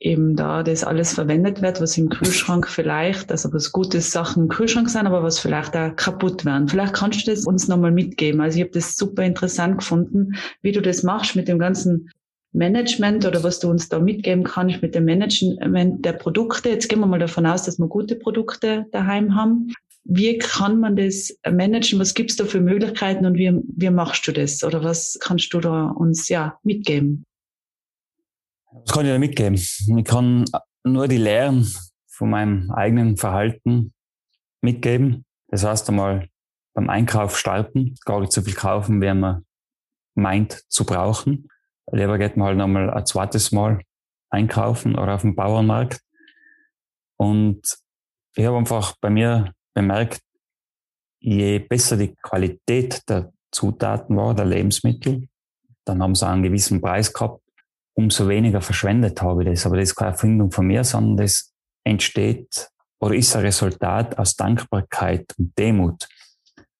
eben 0.00 0.36
da 0.36 0.62
das 0.62 0.84
alles 0.84 1.14
verwendet 1.14 1.62
wird, 1.62 1.80
was 1.80 1.96
im 1.96 2.08
Kühlschrank 2.08 2.68
vielleicht, 2.68 3.30
also 3.30 3.52
was 3.52 3.72
gute 3.72 4.00
Sachen 4.00 4.44
im 4.44 4.48
Kühlschrank 4.48 4.90
sind, 4.90 5.06
aber 5.06 5.22
was 5.22 5.38
vielleicht 5.38 5.76
auch 5.76 5.96
kaputt 5.96 6.44
werden. 6.44 6.68
Vielleicht 6.68 6.94
kannst 6.94 7.26
du 7.26 7.30
das 7.30 7.46
uns 7.46 7.68
nochmal 7.68 7.92
mitgeben. 7.92 8.40
Also 8.40 8.58
ich 8.58 8.64
habe 8.64 8.72
das 8.72 8.96
super 8.96 9.22
interessant 9.22 9.78
gefunden, 9.78 10.34
wie 10.62 10.72
du 10.72 10.82
das 10.82 11.02
machst 11.02 11.36
mit 11.36 11.48
dem 11.48 11.58
ganzen 11.58 12.10
Management 12.52 13.26
oder 13.26 13.42
was 13.42 13.58
du 13.58 13.68
uns 13.68 13.88
da 13.88 13.98
mitgeben 13.98 14.44
kannst 14.44 14.80
mit 14.80 14.94
dem 14.94 15.04
Management 15.04 16.04
der 16.04 16.12
Produkte. 16.12 16.68
Jetzt 16.68 16.88
gehen 16.88 17.00
wir 17.00 17.06
mal 17.06 17.18
davon 17.18 17.46
aus, 17.46 17.64
dass 17.64 17.78
wir 17.78 17.88
gute 17.88 18.14
Produkte 18.14 18.86
daheim 18.92 19.34
haben. 19.34 19.72
Wie 20.04 20.38
kann 20.38 20.78
man 20.80 20.96
das 20.96 21.36
managen? 21.50 21.98
Was 21.98 22.14
gibt's 22.14 22.36
da 22.36 22.44
für 22.44 22.60
Möglichkeiten 22.60 23.26
und 23.26 23.36
wie, 23.36 23.58
wie 23.76 23.90
machst 23.90 24.26
du 24.28 24.32
das? 24.32 24.62
Oder 24.62 24.84
was 24.84 25.18
kannst 25.20 25.52
du 25.52 25.60
da 25.60 25.86
uns 25.88 26.28
ja 26.28 26.58
mitgeben? 26.62 27.24
Was 28.74 28.92
kann 28.92 29.06
ich 29.06 29.12
da 29.12 29.18
mitgeben? 29.18 29.54
Ich 29.54 30.04
kann 30.04 30.44
nur 30.82 31.06
die 31.06 31.16
Lehren 31.16 31.72
von 32.08 32.30
meinem 32.30 32.72
eigenen 32.72 33.16
Verhalten 33.16 33.94
mitgeben. 34.62 35.24
Das 35.48 35.64
heißt 35.64 35.88
einmal 35.88 36.28
beim 36.74 36.90
Einkauf 36.90 37.38
starten, 37.38 37.94
gar 38.04 38.20
nicht 38.20 38.32
so 38.32 38.42
viel 38.42 38.54
kaufen, 38.54 39.00
wie 39.00 39.14
man 39.14 39.46
meint 40.16 40.64
zu 40.68 40.84
brauchen. 40.84 41.48
Lieber 41.92 42.18
geht 42.18 42.36
man 42.36 42.48
halt 42.48 42.58
nochmal 42.58 42.90
ein 42.90 43.06
zweites 43.06 43.52
Mal 43.52 43.80
einkaufen 44.30 44.98
oder 44.98 45.14
auf 45.14 45.20
dem 45.20 45.36
Bauernmarkt. 45.36 46.00
Und 47.16 47.62
ich 48.34 48.44
habe 48.44 48.56
einfach 48.56 48.96
bei 49.00 49.10
mir 49.10 49.52
bemerkt, 49.72 50.20
je 51.20 51.60
besser 51.60 51.96
die 51.96 52.16
Qualität 52.16 53.08
der 53.08 53.32
Zutaten 53.52 54.16
war, 54.16 54.34
der 54.34 54.46
Lebensmittel, 54.46 55.28
dann 55.84 56.02
haben 56.02 56.16
sie 56.16 56.26
einen 56.26 56.42
gewissen 56.42 56.80
Preis 56.80 57.12
gehabt, 57.12 57.43
umso 57.94 58.28
weniger 58.28 58.60
verschwendet 58.60 59.22
habe 59.22 59.42
ich 59.42 59.50
das. 59.50 59.66
Aber 59.66 59.76
das 59.76 59.90
ist 59.90 59.94
keine 59.94 60.12
Erfindung 60.12 60.50
von 60.50 60.66
mir, 60.66 60.84
sondern 60.84 61.16
das 61.16 61.52
entsteht 61.84 62.68
oder 63.00 63.14
ist 63.14 63.34
ein 63.36 63.42
Resultat 63.42 64.18
aus 64.18 64.36
Dankbarkeit 64.36 65.34
und 65.38 65.56
Demut. 65.58 66.08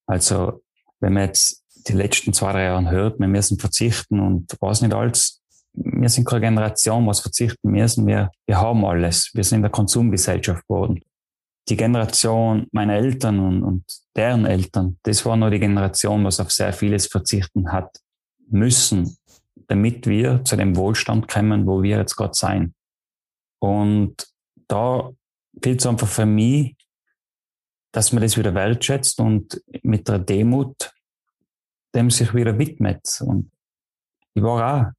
Also, 0.07 0.61
wenn 0.99 1.13
man 1.13 1.23
jetzt 1.23 1.63
die 1.87 1.93
letzten 1.93 2.33
zwei, 2.33 2.51
drei 2.51 2.63
Jahre 2.63 2.89
hört, 2.89 3.19
wir 3.19 3.27
müssen 3.27 3.59
verzichten 3.59 4.19
und 4.19 4.55
was 4.59 4.81
nicht 4.81 4.93
alles. 4.93 5.41
Wir 5.73 6.09
sind 6.09 6.25
keine 6.25 6.41
Generation, 6.41 7.05
was 7.05 7.19
verzichten 7.19 7.69
müssen. 7.69 8.07
Wir, 8.07 8.31
wir 8.47 8.59
haben 8.59 8.85
alles. 8.85 9.29
Wir 9.33 9.43
sind 9.43 9.57
in 9.57 9.63
der 9.63 9.71
Konsumgesellschaft 9.71 10.65
geworden. 10.67 11.01
Die 11.67 11.75
Generation 11.75 12.67
meiner 12.71 12.93
Eltern 12.93 13.39
und, 13.39 13.63
und 13.63 13.83
deren 14.15 14.45
Eltern, 14.45 14.97
das 15.03 15.25
war 15.25 15.35
nur 15.35 15.49
die 15.49 15.59
Generation, 15.59 16.23
was 16.23 16.39
auf 16.39 16.51
sehr 16.51 16.73
vieles 16.73 17.07
verzichten 17.07 17.71
hat 17.71 17.99
müssen, 18.47 19.17
damit 19.67 20.07
wir 20.07 20.43
zu 20.43 20.55
dem 20.55 20.75
Wohlstand 20.75 21.27
kommen, 21.27 21.65
wo 21.65 21.81
wir 21.83 21.97
jetzt 21.97 22.15
gerade 22.15 22.33
sein. 22.33 22.73
Und 23.59 24.27
da 24.67 25.11
gilt 25.53 25.81
es 25.81 25.87
einfach 25.87 26.07
für 26.07 26.25
mich, 26.25 26.75
dass 27.91 28.11
man 28.11 28.21
das 28.21 28.37
wieder 28.37 28.53
wertschätzt 28.53 29.19
und 29.19 29.61
mit 29.81 30.07
der 30.07 30.19
Demut 30.19 30.91
dem 31.95 32.11
sich 32.11 32.33
wieder 32.33 32.59
widmet. 32.59 33.21
Und 33.21 33.51
ich 34.33 34.43
war 34.43 34.87
auch 34.87 34.91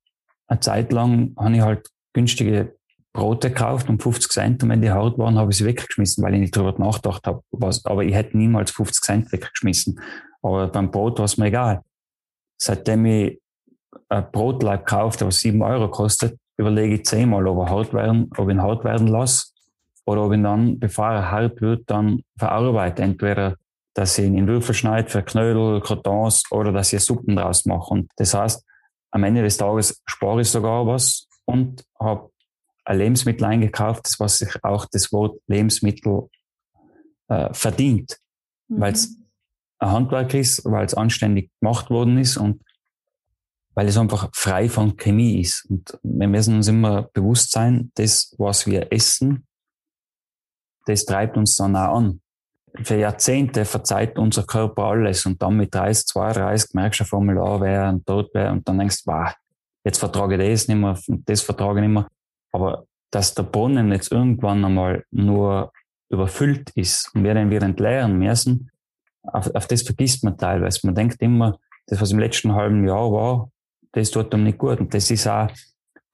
eine 0.49 0.61
Zeit 0.61 0.92
lang, 0.92 1.35
habe 1.38 1.54
ich 1.54 1.61
halt 1.61 1.88
günstige 2.12 2.75
Brote 3.12 3.50
gekauft 3.50 3.88
um 3.88 3.99
50 3.99 4.32
Cent 4.32 4.62
und 4.62 4.70
wenn 4.70 4.82
die 4.82 4.90
hart 4.90 5.18
waren, 5.18 5.38
habe 5.38 5.50
ich 5.50 5.58
sie 5.58 5.64
weggeschmissen, 5.64 6.23
weil 6.25 6.35
ich 6.35 6.40
nicht 6.40 6.56
darüber 6.56 6.78
nachgedacht 6.78 7.26
habe. 7.26 7.42
Was, 7.50 7.85
aber 7.85 8.04
ich 8.04 8.14
hätte 8.14 8.37
niemals 8.37 8.70
50 8.73 9.02
Cent 9.02 9.32
weggeschmissen. 9.32 10.00
Aber 10.42 10.68
beim 10.68 10.90
Brot 10.90 11.18
war 11.18 11.25
es 11.25 11.37
mir 11.37 11.46
egal. 11.46 11.82
Seitdem 12.58 13.06
ich 13.06 13.40
ein 14.09 14.31
Brotleib 14.31 14.87
kaufe, 14.87 15.19
der 15.19 15.31
7 15.31 15.61
Euro 15.62 15.90
kostet, 15.90 16.38
überlege 16.57 16.97
ich 16.97 17.05
zehnmal, 17.05 17.47
ob, 17.47 17.59
er 17.59 17.71
hart 17.71 17.93
werden, 17.93 18.31
ob 18.37 18.49
ich 18.49 18.55
ihn 18.55 18.62
hart 18.62 18.85
werden 18.85 19.09
lasse 19.09 19.52
oder 20.05 20.25
ob 20.25 20.33
ich 20.33 20.38
ihn 20.38 20.45
dann, 20.45 20.78
bevor 20.78 21.07
er 21.07 21.31
hart 21.31 21.61
wird, 21.61 21.90
dann 21.90 22.23
verarbeite. 22.38 23.02
Entweder 23.02 23.57
dass 23.97 24.19
ich 24.19 24.26
ihn 24.26 24.37
in 24.37 24.47
Würfel 24.47 24.75
schneide 24.75 25.09
für 25.09 25.23
Knödel, 25.23 25.81
Crotons 25.81 26.43
oder 26.50 26.71
dass 26.71 26.93
ich 26.93 27.00
Suppen 27.00 27.35
draus 27.35 27.64
mache. 27.64 27.95
Und 27.95 28.11
das 28.16 28.35
heißt, 28.35 28.62
am 29.11 29.25
Ende 29.25 29.43
des 29.43 29.57
Tages 29.57 30.02
spare 30.05 30.43
ich 30.43 30.50
sogar 30.50 30.87
was 30.87 31.26
und 31.47 31.83
habe 31.99 32.31
ein 32.85 32.99
Lebensmittel 32.99 33.47
eingekauft, 33.47 34.05
das 34.05 34.21
was 34.21 34.37
sich 34.37 34.62
auch 34.62 34.85
das 34.93 35.12
Wort 35.12 35.40
Lebensmittel 35.47 36.28
äh, 37.28 37.49
verdient, 37.55 38.19
mhm. 38.69 38.81
weil 38.81 38.93
es 38.93 39.16
ein 39.78 39.90
Handwerk 39.90 40.35
ist, 40.35 40.62
weil 40.66 40.85
es 40.85 40.95
anständig 40.95 41.50
gemacht 41.61 41.88
worden 41.88 42.19
ist 42.19 42.37
und 42.37 42.61
weil 43.76 43.88
es 43.88 43.99
einfach 43.99 44.30
frei 44.33 44.71
von 44.71 44.97
Chemie 44.97 45.40
ist. 45.40 45.66
Und 45.68 45.99
wir 46.02 46.26
müssen 46.26 46.56
uns 46.56 46.66
immer 46.66 47.02
bewusst 47.12 47.52
sein, 47.52 47.92
das, 47.95 48.35
was 48.38 48.66
wir 48.66 48.90
essen, 48.90 49.47
das 50.87 51.04
treibt 51.04 51.37
uns 51.37 51.56
dann 51.56 51.76
auch 51.76 51.99
an. 51.99 52.21
Für 52.83 52.97
Jahrzehnte 52.97 53.64
verzeiht 53.66 54.18
unser 54.18 54.45
Körper 54.45 54.85
alles 54.85 55.26
und 55.26 55.42
dann 55.42 55.59
mit 55.59 55.75
30, 55.75 56.06
32 56.06 56.75
merkst 56.75 57.00
du 57.00 57.04
auf 57.04 57.14
einmal, 57.14 57.38
ah, 57.38 57.61
wer 57.61 57.88
und 57.90 58.06
tot 58.06 58.33
wäre 58.35 58.52
und 58.52 58.66
dann 58.66 58.78
denkst 58.78 59.02
wow, 59.04 59.33
jetzt 59.85 59.99
vertrage 59.99 60.35
ich 60.35 60.52
das 60.52 60.68
nicht 60.68 60.78
mehr 60.78 60.99
und 61.09 61.28
das 61.28 61.42
vertrage 61.42 61.80
ich 61.80 61.87
nicht 61.87 61.95
mehr. 61.95 62.09
Aber 62.52 62.87
dass 63.11 63.35
der 63.35 63.42
Brunnen 63.42 63.92
jetzt 63.92 64.11
irgendwann 64.11 64.64
einmal 64.64 65.04
nur 65.11 65.73
überfüllt 66.09 66.71
ist 66.71 67.14
und 67.14 67.25
wir 67.25 67.35
den 67.35 67.50
wieder 67.50 67.66
entleeren 67.66 68.18
müssen, 68.18 68.71
auf, 69.23 69.54
auf 69.54 69.66
das 69.66 69.83
vergisst 69.83 70.25
man 70.25 70.38
teilweise. 70.38 70.87
Man 70.87 70.95
denkt 70.95 71.21
immer, 71.21 71.59
das, 71.87 72.00
was 72.00 72.12
im 72.12 72.18
letzten 72.18 72.54
halben 72.54 72.87
Jahr 72.87 73.12
war, 73.12 73.50
das 73.93 74.11
tut 74.11 74.33
einem 74.33 74.45
nicht 74.45 74.59
gut. 74.59 74.81
Und 74.81 74.95
das 74.95 75.11
ist 75.11 75.26
auch 75.26 75.49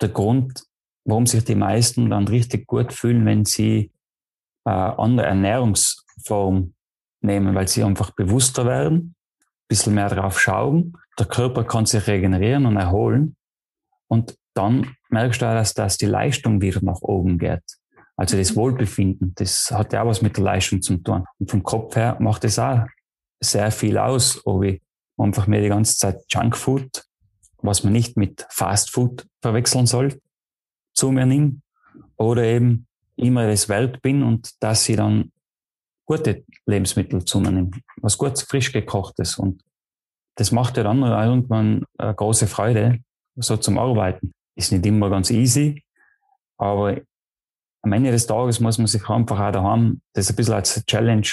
der 0.01 0.09
Grund, 0.09 0.63
warum 1.05 1.27
sich 1.27 1.45
die 1.45 1.55
meisten 1.55 2.11
dann 2.11 2.29
richtig 2.29 2.67
gut 2.67 2.93
fühlen, 2.93 3.27
wenn 3.27 3.45
sie 3.45 3.91
äh, 4.65 4.71
andere 4.71 5.27
Ernährungsform 5.27 6.75
nehmen, 7.21 7.55
weil 7.55 7.69
sie 7.69 7.85
einfach 7.85 8.11
bewusster 8.13 8.67
werden, 8.67 9.15
ein 9.41 9.69
bisschen 9.69 9.95
mehr 9.95 10.09
drauf 10.09 10.41
schauen. 10.41 10.97
Der 11.19 11.27
Körper 11.27 11.65
kann 11.65 11.87
sich 11.87 12.07
regenerieren 12.07 12.67
und 12.67 12.77
erholen. 12.77 13.37
Und 14.09 14.37
dann 14.55 14.95
merkst 15.09 15.41
du 15.41 15.47
auch, 15.47 15.55
dass, 15.55 15.75
dass 15.75 15.97
die 15.97 16.07
Leistung 16.07 16.61
wieder 16.61 16.81
nach 16.83 17.01
oben 17.01 17.39
geht. 17.39 17.63
Also 18.17 18.37
das 18.37 18.53
mhm. 18.53 18.57
Wohlbefinden, 18.57 19.35
das 19.35 19.71
hat 19.71 19.93
ja 19.93 20.03
auch 20.03 20.09
was 20.09 20.23
mit 20.23 20.37
der 20.37 20.45
Leistung 20.45 20.83
zu 20.83 20.99
tun. 20.99 21.25
Und 21.39 21.51
vom 21.51 21.63
Kopf 21.63 21.97
her 21.97 22.17
macht 22.21 22.45
es 22.45 22.59
auch 22.59 22.87
sehr 23.41 23.71
viel 23.71 23.99
aus, 23.99 24.41
ob 24.45 24.65
ich 24.65 24.83
einfach 25.19 25.47
mir 25.47 25.61
die 25.61 25.69
ganze 25.69 25.97
Zeit 25.97 26.23
Junkfood, 26.29 27.05
was 27.63 27.85
man 27.85 27.93
nicht 27.93 28.17
mit 28.17 28.47
Fastfood 28.51 29.27
verwechseln 29.41 29.87
soll, 29.87 30.21
zu 30.95 31.11
mir 31.11 31.27
nehme 31.27 31.61
oder 32.17 32.45
eben 32.45 32.87
immer 33.17 33.47
das 33.47 33.69
wert 33.69 34.03
bin 34.03 34.23
und 34.23 34.63
dass 34.63 34.89
ich 34.89 34.97
dann 34.97 35.33
gute 36.05 36.45
Lebensmittel 36.67 37.25
zu 37.25 37.41
mir 37.41 37.53
nehme, 37.53 37.71
was 38.01 38.19
gut 38.19 38.39
frisch 38.39 38.73
gekochtes 38.73 39.39
und 39.39 39.63
das 40.37 40.51
macht 40.51 40.77
ja 40.77 40.83
dann 40.83 41.03
irgendwann 41.03 41.85
eine 41.99 42.15
große 42.15 42.47
Freude, 42.47 43.01
so 43.37 43.57
zum 43.59 43.79
Arbeiten. 43.79 44.33
Ist 44.55 44.73
nicht 44.73 44.87
immer 44.87 45.11
ganz 45.11 45.31
easy, 45.31 45.83
aber 46.57 47.01
am 47.83 47.93
Ende 47.93 48.11
des 48.11 48.27
Tages 48.27 48.61
muss 48.61 48.79
man 48.79 48.87
sich 48.87 49.09
einfach 49.09 49.41
auch 49.41 49.53
daheim 49.53 50.01
das 50.15 50.31
ein 50.31 50.37
bisschen 50.37 50.55
als 50.55 50.85
Challenge 50.87 51.27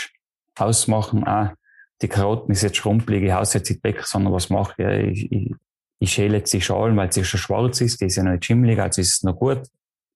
ausmachen. 0.57 1.25
Ah, 1.27 1.53
die 2.01 2.07
Karotten 2.07 2.51
ist 2.51 2.63
jetzt 2.63 2.77
schrumpelig, 2.77 3.23
ich 3.23 3.31
haus 3.31 3.53
jetzt 3.53 3.69
nicht 3.69 3.83
weg, 3.83 4.05
sondern 4.05 4.33
was 4.33 4.49
mache 4.49 4.73
ich? 4.81 5.23
Ich, 5.23 5.31
ich, 5.31 5.55
ich 5.99 6.13
schäle 6.13 6.37
jetzt 6.37 6.53
die 6.53 6.61
Schalen, 6.61 6.95
weil 6.97 7.11
sie 7.11 7.23
schon 7.23 7.39
schwarz 7.39 7.81
ist, 7.81 8.01
die 8.01 8.05
ist 8.05 8.15
ja 8.15 8.23
noch 8.23 8.31
nicht 8.31 8.45
schimmelig, 8.45 8.79
also 8.79 9.01
ist 9.01 9.17
es 9.17 9.23
noch 9.23 9.35
gut. 9.35 9.67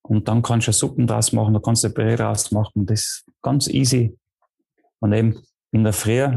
Und 0.01 0.27
dann 0.27 0.41
kannst 0.41 0.67
du 0.67 0.73
Suppen 0.73 1.07
draus 1.07 1.31
machen, 1.31 1.53
dann 1.53 1.61
kannst 1.61 1.83
du 1.83 1.89
Brei 1.89 2.15
draus 2.15 2.51
machen. 2.51 2.85
Das 2.85 2.99
ist 2.99 3.25
ganz 3.41 3.67
easy. 3.67 4.17
Und 4.99 5.13
eben 5.13 5.41
in 5.71 5.83
der 5.83 5.93
Früh 5.93 6.27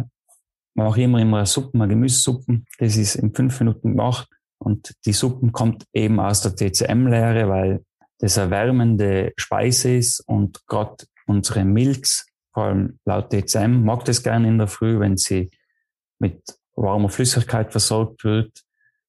mache 0.75 1.01
ich 1.01 1.05
immer, 1.05 1.21
immer 1.21 1.39
eine 1.39 1.47
Suppen, 1.47 1.81
eine 1.81 1.93
Gemüsesuppen. 1.93 2.67
Das 2.79 2.97
ist 2.97 3.17
in 3.17 3.35
fünf 3.35 3.59
Minuten 3.61 3.91
gemacht. 3.91 4.29
Und 4.59 4.95
die 5.05 5.13
Suppen 5.13 5.53
kommt 5.53 5.85
eben 5.93 6.21
aus 6.21 6.43
der 6.43 6.55
TCM-Lehre, 6.55 7.49
weil 7.49 7.85
das 8.19 8.39
eine 8.39 8.51
wärmende 8.51 9.33
Speise 9.37 9.97
ist 9.97 10.21
und 10.21 10.67
gerade 10.67 11.05
unsere 11.27 11.65
Milz, 11.65 12.27
vor 12.53 12.65
allem 12.65 12.99
laut 13.05 13.31
TCM, 13.31 13.85
mag 13.85 14.05
das 14.05 14.23
gerne 14.23 14.49
in 14.49 14.59
der 14.59 14.69
Früh, 14.69 14.99
wenn 14.99 15.17
sie 15.17 15.51
mit 16.19 16.43
warmer 16.75 17.09
Flüssigkeit 17.09 17.73
versorgt 17.73 18.25
wird. 18.25 18.66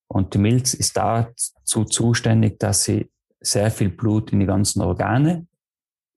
Und 0.08 0.34
die 0.34 0.38
Milz 0.38 0.74
ist 0.74 0.96
dazu 0.98 1.86
zuständig, 1.86 2.60
dass 2.60 2.84
sie 2.84 3.10
sehr 3.39 3.72
viel 3.72 3.89
Blut 3.89 4.32
in 4.32 4.39
die 4.39 4.46
ganzen 4.46 4.82
Organe 4.82 5.48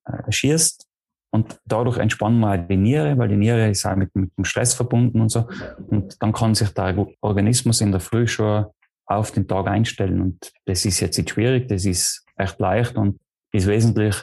äh, 0.04 0.30
schießt. 0.30 0.86
Und 1.32 1.60
dadurch 1.64 1.98
entspannen 1.98 2.40
wir 2.40 2.58
die 2.58 2.76
Niere, 2.76 3.16
weil 3.16 3.28
die 3.28 3.36
Niere 3.36 3.70
ist 3.70 3.86
auch 3.86 3.94
mit, 3.94 4.14
mit 4.16 4.36
dem 4.36 4.44
Stress 4.44 4.74
verbunden 4.74 5.20
und 5.20 5.28
so. 5.28 5.46
Und 5.88 6.20
dann 6.20 6.32
kann 6.32 6.54
sich 6.54 6.70
der 6.70 7.06
Organismus 7.20 7.80
in 7.80 7.92
der 7.92 8.00
Früh 8.00 8.26
schon 8.26 8.66
auf 9.06 9.30
den 9.30 9.46
Tag 9.46 9.68
einstellen. 9.68 10.20
Und 10.20 10.52
das 10.66 10.84
ist 10.84 11.00
jetzt 11.00 11.18
nicht 11.18 11.30
schwierig, 11.30 11.68
das 11.68 11.84
ist 11.84 12.24
echt 12.36 12.58
leicht 12.58 12.96
und 12.96 13.20
ist 13.52 13.66
wesentlich 13.66 14.16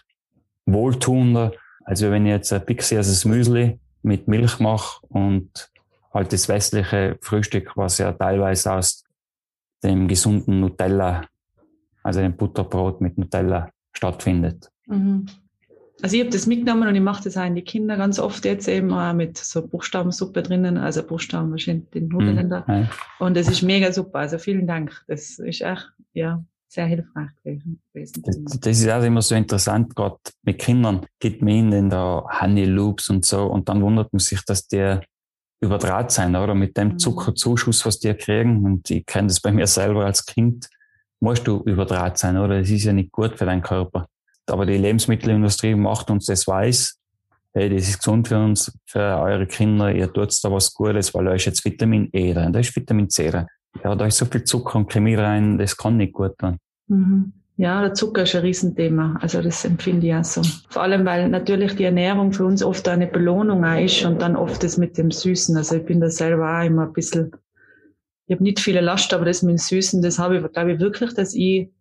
wohltuender, 0.66 1.54
als 1.86 2.02
wenn 2.02 2.26
ich 2.26 2.32
jetzt 2.32 2.52
ein 2.52 2.66
pixiges 2.66 3.24
Müsli 3.24 3.80
mit 4.02 4.28
Milch 4.28 4.60
mache 4.60 5.06
und 5.08 5.72
halt 6.14 6.34
das 6.34 6.50
westliche 6.50 7.18
Frühstück, 7.22 7.72
was 7.76 7.98
ja 8.00 8.12
teilweise 8.12 8.74
aus 8.74 9.04
dem 9.84 10.08
gesunden 10.08 10.60
Nutella 10.60 11.24
also 12.08 12.22
ein 12.22 12.38
Butterbrot 12.38 13.02
mit 13.02 13.18
Nutella 13.18 13.70
stattfindet. 13.92 14.72
Mhm. 14.86 15.26
Also 16.02 16.16
ich 16.16 16.22
habe 16.22 16.32
das 16.32 16.48
mitgenommen 16.48 16.88
und 16.88 16.96
ich 16.96 17.02
mache 17.02 17.24
das 17.26 17.36
auch 17.36 17.46
in 17.46 17.56
die 17.56 17.64
Kinder 17.64 17.98
ganz 17.98 18.18
oft 18.18 18.46
jetzt 18.46 18.70
eben 18.70 18.94
auch 18.94 19.12
mit 19.14 19.38
so 19.38 19.68
Buchstabensuppe 19.68 20.42
drinnen, 20.42 20.78
also 20.78 21.04
Buchstaben 21.04 21.52
wahrscheinlich 21.52 21.90
den 21.90 22.08
Nudeln 22.08 22.46
mhm. 22.46 22.50
da. 22.50 22.90
Und 23.20 23.36
das 23.36 23.50
ist 23.50 23.62
mega 23.62 23.92
super. 23.92 24.20
Also 24.20 24.38
vielen 24.38 24.68
Dank. 24.68 25.04
Das 25.08 25.40
ist 25.40 25.60
echt, 25.60 25.92
ja, 26.14 26.42
sehr 26.70 26.86
hilfreich 26.86 27.30
gewesen. 27.44 27.82
Das, 27.94 28.60
das 28.60 28.80
ist 28.80 28.90
auch 28.90 29.04
immer 29.04 29.22
so 29.22 29.36
interessant, 29.36 29.94
gerade 29.94 30.18
mit 30.44 30.60
Kindern 30.60 31.06
geht 31.20 31.42
man 31.42 31.54
ihnen 31.54 31.90
da 31.90 32.24
Honey 32.40 32.66
Loops 32.66 33.10
und 33.10 33.26
so 33.26 33.48
und 33.48 33.68
dann 33.68 33.82
wundert 33.82 34.14
man 34.14 34.20
sich, 34.20 34.46
dass 34.46 34.68
die 34.68 34.98
überdraht 35.60 36.12
sein, 36.12 36.36
oder? 36.36 36.54
Mit 36.54 36.78
dem 36.78 36.90
mhm. 36.90 37.00
Zuckerzuschuss, 37.00 37.86
was 37.86 38.00
die 38.00 38.14
kriegen. 38.14 38.64
Und 38.64 38.90
ich 38.90 39.06
kenne 39.06 39.28
das 39.28 39.40
bei 39.40 39.52
mir 39.52 39.68
selber 39.68 40.06
als 40.06 40.26
Kind 40.26 40.70
musst 41.20 41.48
du 41.48 41.62
überdraht 41.64 42.18
sein, 42.18 42.38
oder? 42.38 42.60
Das 42.60 42.70
ist 42.70 42.84
ja 42.84 42.94
nicht 42.94 43.12
gut 43.12 43.38
für 43.38 43.46
deinen 43.46 43.62
Körper. 43.62 44.08
Aber 44.48 44.66
die 44.66 44.78
Lebensmittelindustrie 44.78 45.76
macht 45.76 46.10
uns 46.10 46.26
das 46.26 46.48
weiß. 46.48 47.00
Hey, 47.54 47.70
das 47.70 47.90
ist 47.90 48.00
gesund 48.00 48.28
für 48.28 48.38
uns, 48.38 48.72
für 48.86 49.00
eure 49.00 49.48
Kinder. 49.48 49.92
Ihr 49.92 50.12
tut 50.12 50.34
da 50.44 50.52
was 50.52 50.74
Gutes, 50.74 51.14
weil 51.14 51.26
da 51.26 51.34
ist 51.34 51.46
jetzt 51.46 51.66
Vitamin 51.66 52.10
E 52.14 52.34
drin, 52.34 52.54
da 52.54 52.60
ist 52.60 52.76
Vitamin 52.76 53.10
C 53.10 53.30
drin. 53.30 53.48
Ja, 53.84 53.96
da 53.96 54.06
ist 54.06 54.18
so 54.18 54.26
viel 54.26 54.44
Zucker 54.44 54.78
und 54.78 54.92
Chemie 54.92 55.16
rein, 55.16 55.58
das 55.58 55.76
kann 55.76 55.98
nicht 55.98 56.14
gut 56.14 56.38
tun. 56.38 56.58
Mhm. 56.88 57.34
Ja, 57.58 57.82
der 57.82 57.94
Zucker 57.94 58.24
ist 58.24 58.36
ein 58.36 58.42
Riesenthema. 58.42 59.18
Also 59.20 59.42
das 59.42 59.66
empfinde 59.66 60.08
ich 60.08 60.14
auch 60.14 60.24
so. 60.24 60.42
Vor 60.70 60.84
allem, 60.84 61.06
weil 61.06 61.28
natürlich 61.28 61.76
die 61.76 61.86
Ernährung 61.86 62.32
für 62.32 62.46
uns 62.46 62.64
oft 62.64 62.88
eine 62.88 63.08
Belohnung 63.08 63.66
auch 63.66 63.80
ist 63.84 64.06
und 64.06 64.22
dann 64.22 64.36
oft 64.36 64.64
das 64.64 64.78
mit 64.78 64.98
dem 64.98 65.10
Süßen. 65.10 65.58
Also 65.58 65.76
ich 65.78 65.86
bin 65.86 66.00
da 66.00 66.10
selber 66.10 66.60
auch 66.60 66.66
immer 66.66 66.84
ein 66.84 66.94
bisschen 66.94 67.32
ich 68.28 68.36
habe 68.36 68.44
nicht 68.44 68.60
viele 68.60 68.82
Last, 68.82 69.14
aber 69.14 69.26
das 69.26 69.42
mit 69.42 69.52
dem 69.52 69.58
Süßen, 69.58 70.02
das 70.02 70.20
habe 70.20 70.38
ich, 70.38 70.52
glaube 70.52 70.74
ich, 70.74 70.80
wirklich, 70.80 71.14
dass 71.14 71.34
ich 71.34 71.72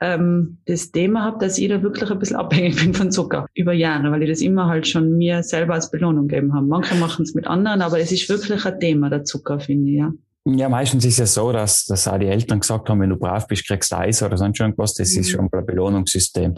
ähm, 0.00 0.58
das 0.66 0.92
Thema 0.92 1.24
habe, 1.24 1.38
dass 1.38 1.56
ich 1.56 1.68
da 1.70 1.82
wirklich 1.82 2.10
ein 2.10 2.18
bisschen 2.18 2.36
abhängig 2.36 2.76
bin 2.76 2.92
von 2.92 3.10
Zucker 3.10 3.46
über 3.54 3.72
Jahre, 3.72 4.10
weil 4.10 4.22
ich 4.22 4.28
das 4.28 4.42
immer 4.42 4.66
halt 4.66 4.86
schon 4.86 5.16
mir 5.16 5.42
selber 5.42 5.72
als 5.72 5.90
Belohnung 5.90 6.28
gegeben 6.28 6.54
habe. 6.54 6.66
Manche 6.66 6.94
machen 6.96 7.22
es 7.22 7.34
mit 7.34 7.46
anderen, 7.46 7.80
aber 7.80 7.98
es 7.98 8.12
ist 8.12 8.28
wirklich 8.28 8.66
ein 8.66 8.78
Thema, 8.78 9.08
der 9.08 9.24
Zucker, 9.24 9.58
finde 9.58 9.90
ich, 9.90 9.96
ja. 9.96 10.12
Ja, 10.48 10.68
meistens 10.68 11.04
ist 11.04 11.14
es 11.14 11.18
ja 11.18 11.26
so, 11.26 11.50
dass, 11.50 11.86
dass 11.86 12.06
auch 12.06 12.18
die 12.18 12.28
Eltern 12.28 12.60
gesagt 12.60 12.88
haben, 12.88 13.00
wenn 13.00 13.10
du 13.10 13.16
brav 13.16 13.48
bist, 13.48 13.66
kriegst 13.66 13.90
du 13.90 13.96
Eis 13.96 14.22
oder 14.22 14.38
sonst 14.38 14.60
irgendwas. 14.60 14.94
Das 14.94 15.12
mhm. 15.12 15.20
ist 15.20 15.30
schon 15.30 15.48
ein 15.52 15.66
Belohnungssystem. 15.66 16.56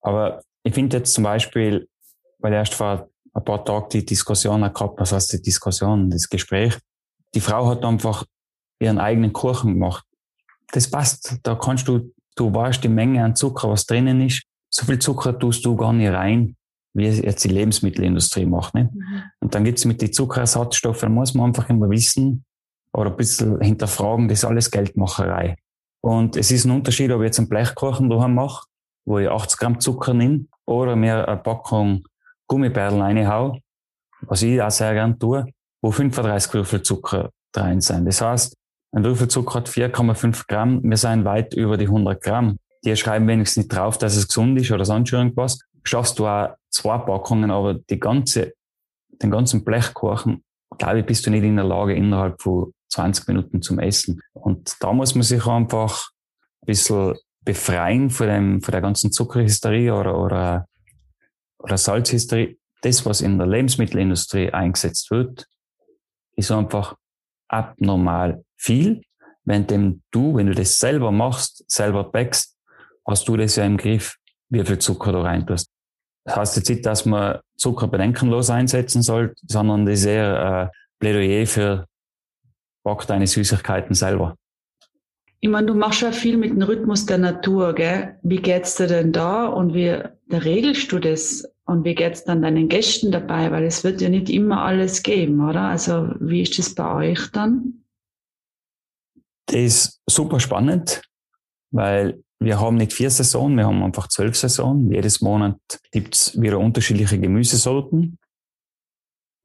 Aber 0.00 0.42
ich 0.64 0.74
finde 0.74 0.96
jetzt 0.96 1.14
zum 1.14 1.22
Beispiel, 1.22 1.88
weil 2.38 2.52
erst 2.52 2.74
vor 2.74 3.08
ein 3.32 3.44
paar 3.44 3.64
Tagen 3.64 3.88
die 3.92 4.04
Diskussion 4.04 4.62
gehabt, 4.62 4.98
was 4.98 5.12
heißt 5.12 5.32
die 5.32 5.42
Diskussion, 5.42 6.10
das 6.10 6.28
Gespräch. 6.28 6.76
Die 7.34 7.40
Frau 7.40 7.68
hat 7.68 7.84
einfach 7.84 8.24
ihren 8.80 8.98
eigenen 8.98 9.32
Kuchen 9.32 9.74
gemacht. 9.74 10.04
Das 10.72 10.90
passt. 10.90 11.38
Da 11.44 11.54
kannst 11.54 11.86
du, 11.86 12.12
du 12.34 12.52
weißt 12.52 12.82
die 12.82 12.88
Menge 12.88 13.22
an 13.22 13.36
Zucker, 13.36 13.70
was 13.70 13.86
drinnen 13.86 14.22
ist. 14.22 14.42
So 14.70 14.86
viel 14.86 14.98
Zucker 14.98 15.38
tust 15.38 15.64
du 15.64 15.76
gar 15.76 15.92
nicht 15.92 16.10
rein, 16.10 16.56
wie 16.94 17.06
es 17.06 17.18
jetzt 17.20 17.44
die 17.44 17.48
Lebensmittelindustrie 17.48 18.44
macht. 18.44 18.74
Ne? 18.74 18.90
Mhm. 18.92 19.22
Und 19.38 19.54
dann 19.54 19.62
gibt's 19.62 19.84
mit 19.84 20.02
den 20.02 20.12
Zuckerersatzstoffen, 20.12 21.14
muss 21.14 21.34
man 21.34 21.46
einfach 21.46 21.68
immer 21.70 21.88
wissen 21.88 22.44
oder 22.94 23.10
ein 23.10 23.16
bisschen 23.16 23.60
hinterfragen, 23.60 24.28
das 24.28 24.38
ist 24.38 24.44
alles 24.44 24.70
Geldmacherei. 24.70 25.56
Und 26.00 26.36
es 26.36 26.50
ist 26.50 26.64
ein 26.64 26.70
Unterschied, 26.70 27.10
ob 27.10 27.20
ich 27.20 27.26
jetzt 27.26 27.38
einen 27.38 27.48
Blechkuchen 27.48 28.08
daheim 28.08 28.34
mache, 28.34 28.66
wo 29.04 29.18
ich 29.18 29.28
80 29.28 29.58
Gramm 29.58 29.80
Zucker 29.80 30.14
nehme, 30.14 30.46
oder 30.66 30.96
mir 30.96 31.28
eine 31.28 31.36
Packung 31.36 32.04
Gummibärlen 32.46 33.00
reinhau, 33.00 33.58
was 34.22 34.42
ich 34.42 34.60
auch 34.62 34.70
sehr 34.70 34.94
gern 34.94 35.18
tue, 35.18 35.46
wo 35.82 35.90
35 35.90 36.54
Würfel 36.54 36.82
Zucker 36.82 37.30
drin 37.52 37.80
sind. 37.80 38.06
Das 38.06 38.20
heißt, 38.20 38.54
ein 38.92 39.04
Würfelzucker 39.04 39.54
hat 39.54 39.68
4,5 39.68 40.44
Gramm. 40.46 40.80
Wir 40.84 40.96
sind 40.96 41.24
weit 41.24 41.54
über 41.54 41.76
die 41.76 41.86
100 41.86 42.22
Gramm. 42.22 42.58
Die 42.84 42.94
schreiben 42.96 43.26
wenigstens 43.26 43.64
nicht 43.64 43.76
drauf, 43.76 43.98
dass 43.98 44.14
es 44.14 44.28
gesund 44.28 44.60
ist 44.60 44.70
oder 44.70 44.84
sonst 44.84 45.12
irgendwas. 45.12 45.58
Schaffst 45.82 46.18
du 46.18 46.26
auch 46.26 46.54
zwei 46.70 46.98
Packungen, 46.98 47.50
aber 47.50 47.74
die 47.74 47.98
ganze, 47.98 48.52
den 49.22 49.30
ganzen 49.30 49.64
Blechkuchen, 49.64 50.44
glaube 50.78 51.00
ich, 51.00 51.06
bist 51.06 51.26
du 51.26 51.30
nicht 51.30 51.44
in 51.44 51.56
der 51.56 51.64
Lage, 51.64 51.94
innerhalb 51.94 52.40
von 52.40 52.73
20 52.88 53.28
Minuten 53.28 53.62
zum 53.62 53.78
Essen. 53.78 54.20
Und 54.32 54.76
da 54.80 54.92
muss 54.92 55.14
man 55.14 55.22
sich 55.22 55.46
einfach 55.46 56.10
ein 56.62 56.66
bisschen 56.66 57.14
befreien 57.44 58.10
von, 58.10 58.26
dem, 58.26 58.62
von 58.62 58.72
der 58.72 58.80
ganzen 58.80 59.12
Zuckerhysterie 59.12 59.94
oder, 59.94 60.18
oder, 60.18 60.66
oder 61.58 61.76
Salzhysterie. 61.76 62.56
Das, 62.82 63.04
was 63.06 63.20
in 63.20 63.38
der 63.38 63.46
Lebensmittelindustrie 63.46 64.50
eingesetzt 64.50 65.10
wird, 65.10 65.46
ist 66.36 66.50
einfach 66.50 66.96
abnormal 67.48 68.44
viel. 68.56 69.02
Wenn 69.44 69.66
dem 69.66 70.02
du, 70.10 70.36
wenn 70.36 70.46
du 70.46 70.54
das 70.54 70.78
selber 70.78 71.12
machst, 71.12 71.64
selber 71.70 72.04
backst, 72.04 72.56
hast 73.06 73.28
du 73.28 73.36
das 73.36 73.56
ja 73.56 73.64
im 73.64 73.76
Griff, 73.76 74.16
wie 74.48 74.64
viel 74.64 74.78
Zucker 74.78 75.12
du 75.12 75.18
rein 75.18 75.46
tust. 75.46 75.68
Das 76.24 76.36
heißt 76.36 76.56
jetzt 76.56 76.68
nicht, 76.70 76.86
dass 76.86 77.04
man 77.04 77.40
Zucker 77.56 77.88
bedenkenlos 77.88 78.48
einsetzen 78.48 79.02
soll, 79.02 79.34
sondern 79.46 79.84
das 79.84 80.00
ist 80.00 80.06
eher 80.06 80.70
äh, 80.72 80.76
Plädoyer 80.98 81.46
für 81.46 81.86
back 82.84 83.06
deine 83.06 83.26
Süßigkeiten 83.26 83.94
selber. 83.94 84.36
Ich 85.40 85.50
meine, 85.50 85.66
du 85.66 85.74
machst 85.74 86.00
ja 86.00 86.12
viel 86.12 86.36
mit 86.36 86.52
dem 86.52 86.62
Rhythmus 86.62 87.04
der 87.04 87.18
Natur, 87.18 87.74
gell? 87.74 88.18
Wie 88.22 88.40
geht's 88.40 88.76
dir 88.76 88.86
denn 88.86 89.12
da 89.12 89.46
und 89.46 89.74
wie 89.74 90.00
regelst 90.30 90.90
du 90.92 90.98
das? 90.98 91.44
Und 91.66 91.84
wie 91.84 91.94
geht's 91.94 92.24
dann 92.24 92.42
deinen 92.42 92.68
Gästen 92.68 93.10
dabei? 93.10 93.50
Weil 93.50 93.64
es 93.64 93.84
wird 93.84 94.00
ja 94.00 94.08
nicht 94.08 94.30
immer 94.30 94.62
alles 94.62 95.02
geben, 95.02 95.46
oder? 95.46 95.62
Also, 95.62 96.10
wie 96.20 96.42
ist 96.42 96.58
das 96.58 96.74
bei 96.74 97.10
euch 97.10 97.30
dann? 97.32 97.84
Das 99.46 99.56
ist 99.56 100.02
super 100.06 100.40
spannend, 100.40 101.02
weil 101.70 102.22
wir 102.40 102.60
haben 102.60 102.76
nicht 102.76 102.92
vier 102.92 103.10
Saisonen, 103.10 103.56
wir 103.56 103.66
haben 103.66 103.82
einfach 103.82 104.08
zwölf 104.08 104.36
Saisonen. 104.36 104.90
Jedes 104.90 105.20
Monat 105.20 105.58
gibt's 105.90 106.40
wieder 106.40 106.58
unterschiedliche 106.58 107.18
Gemüsesorten. 107.18 108.18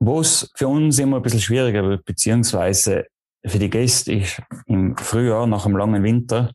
Wo 0.02 0.22
es 0.22 0.50
für 0.56 0.68
uns 0.70 0.98
immer 1.00 1.18
ein 1.18 1.24
bisschen 1.24 1.42
schwieriger 1.42 1.84
wird, 1.84 2.06
beziehungsweise 2.06 3.06
für 3.46 3.60
die 3.60 3.70
Gäste 3.70 4.14
ist 4.14 4.42
im 4.68 4.96
Frühjahr, 4.98 5.48
nach 5.48 5.66
einem 5.66 5.78
langen 5.78 6.04
Winter, 6.04 6.52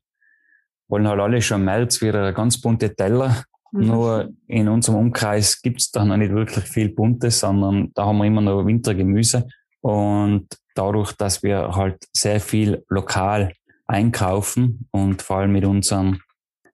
wollen 0.89 1.09
halt 1.09 1.21
alle 1.21 1.41
schon 1.41 1.61
im 1.61 1.65
März 1.65 2.03
wieder 2.03 2.33
ganz 2.33 2.61
bunte 2.61 2.95
Teller. 2.95 3.45
Mhm. 3.73 3.87
Nur 3.87 4.31
in 4.47 4.69
unserem 4.69 4.99
Umkreis 4.99 5.61
gibt's 5.63 5.91
da 5.91 6.05
noch 6.05 6.17
nicht 6.17 6.33
wirklich 6.33 6.65
viel 6.65 6.91
Buntes, 6.91 7.41
sondern 7.41 7.91
da 7.95 8.07
haben 8.07 8.19
wir 8.19 8.27
immer 8.27 8.41
noch 8.41 8.67
Wintergemüse. 8.67 9.47
Und 9.81 10.47
dadurch, 10.75 11.13
dass 11.13 11.43
wir 11.43 11.75
halt 11.75 12.05
sehr 12.13 12.41
viel 12.41 12.85
lokal 12.89 13.53
einkaufen 13.87 14.89
und 14.91 15.23
vor 15.23 15.39
allem 15.39 15.53
mit 15.53 15.65
unseren 15.65 16.21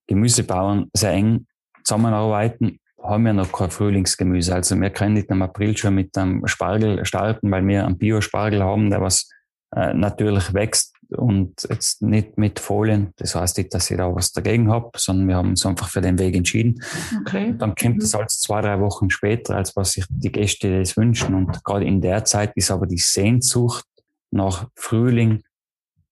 Gemüsebauern 0.07 0.89
sehr 0.93 1.13
eng 1.13 1.47
zusammenarbeiten, 1.85 2.79
haben 3.03 3.25
wir 3.25 3.33
noch 3.33 3.51
kein 3.51 3.71
Frühlingsgemüse. 3.71 4.55
Also 4.55 4.79
wir 4.79 4.91
können 4.91 5.15
nicht 5.15 5.31
im 5.31 5.43
April 5.43 5.77
schon 5.77 5.95
mit 5.95 6.17
einem 6.17 6.47
Spargel 6.47 7.05
starten, 7.05 7.51
weil 7.51 7.67
wir 7.67 7.87
einen 7.87 7.99
Biospargel 7.99 8.63
haben, 8.63 8.91
der 8.91 9.01
was 9.01 9.29
äh, 9.75 9.95
natürlich 9.95 10.53
wächst 10.53 10.95
und 11.17 11.67
jetzt 11.69 12.03
nicht 12.03 12.39
mit 12.39 12.61
Folien. 12.61 13.13
Das 13.17 13.35
heißt 13.35 13.59
nicht, 13.59 13.75
dass 13.75 13.91
ich 13.91 13.97
da 13.97 14.15
was 14.15 14.33
dagegen 14.33 14.71
habe, 14.71 14.91
sondern 14.97 15.29
wir 15.29 15.37
haben 15.37 15.51
uns 15.51 15.67
einfach 15.67 15.89
für 15.89 16.01
den 16.01 16.19
Weg 16.19 16.37
entschieden. 16.37 16.83
Okay. 17.21 17.55
Dann 17.59 17.75
kommt 17.75 17.97
mhm. 17.97 18.03
es 18.03 18.15
als 18.15 18.41
zwei, 18.41 18.61
drei 18.61 18.81
Wochen 18.81 19.11
später, 19.11 19.57
als 19.57 19.75
was 19.77 19.93
sich 19.93 20.05
die 20.09 20.33
Gäste 20.33 20.79
das 20.79 20.97
wünschen. 20.97 21.35
Und 21.35 21.65
gerade 21.65 21.85
in 21.85 22.01
der 22.01 22.25
Zeit 22.25 22.53
ist 22.57 22.71
aber 22.71 22.87
die 22.87 22.99
Sehnsucht 22.99 23.85
nach 24.31 24.69
Frühling 24.75 25.43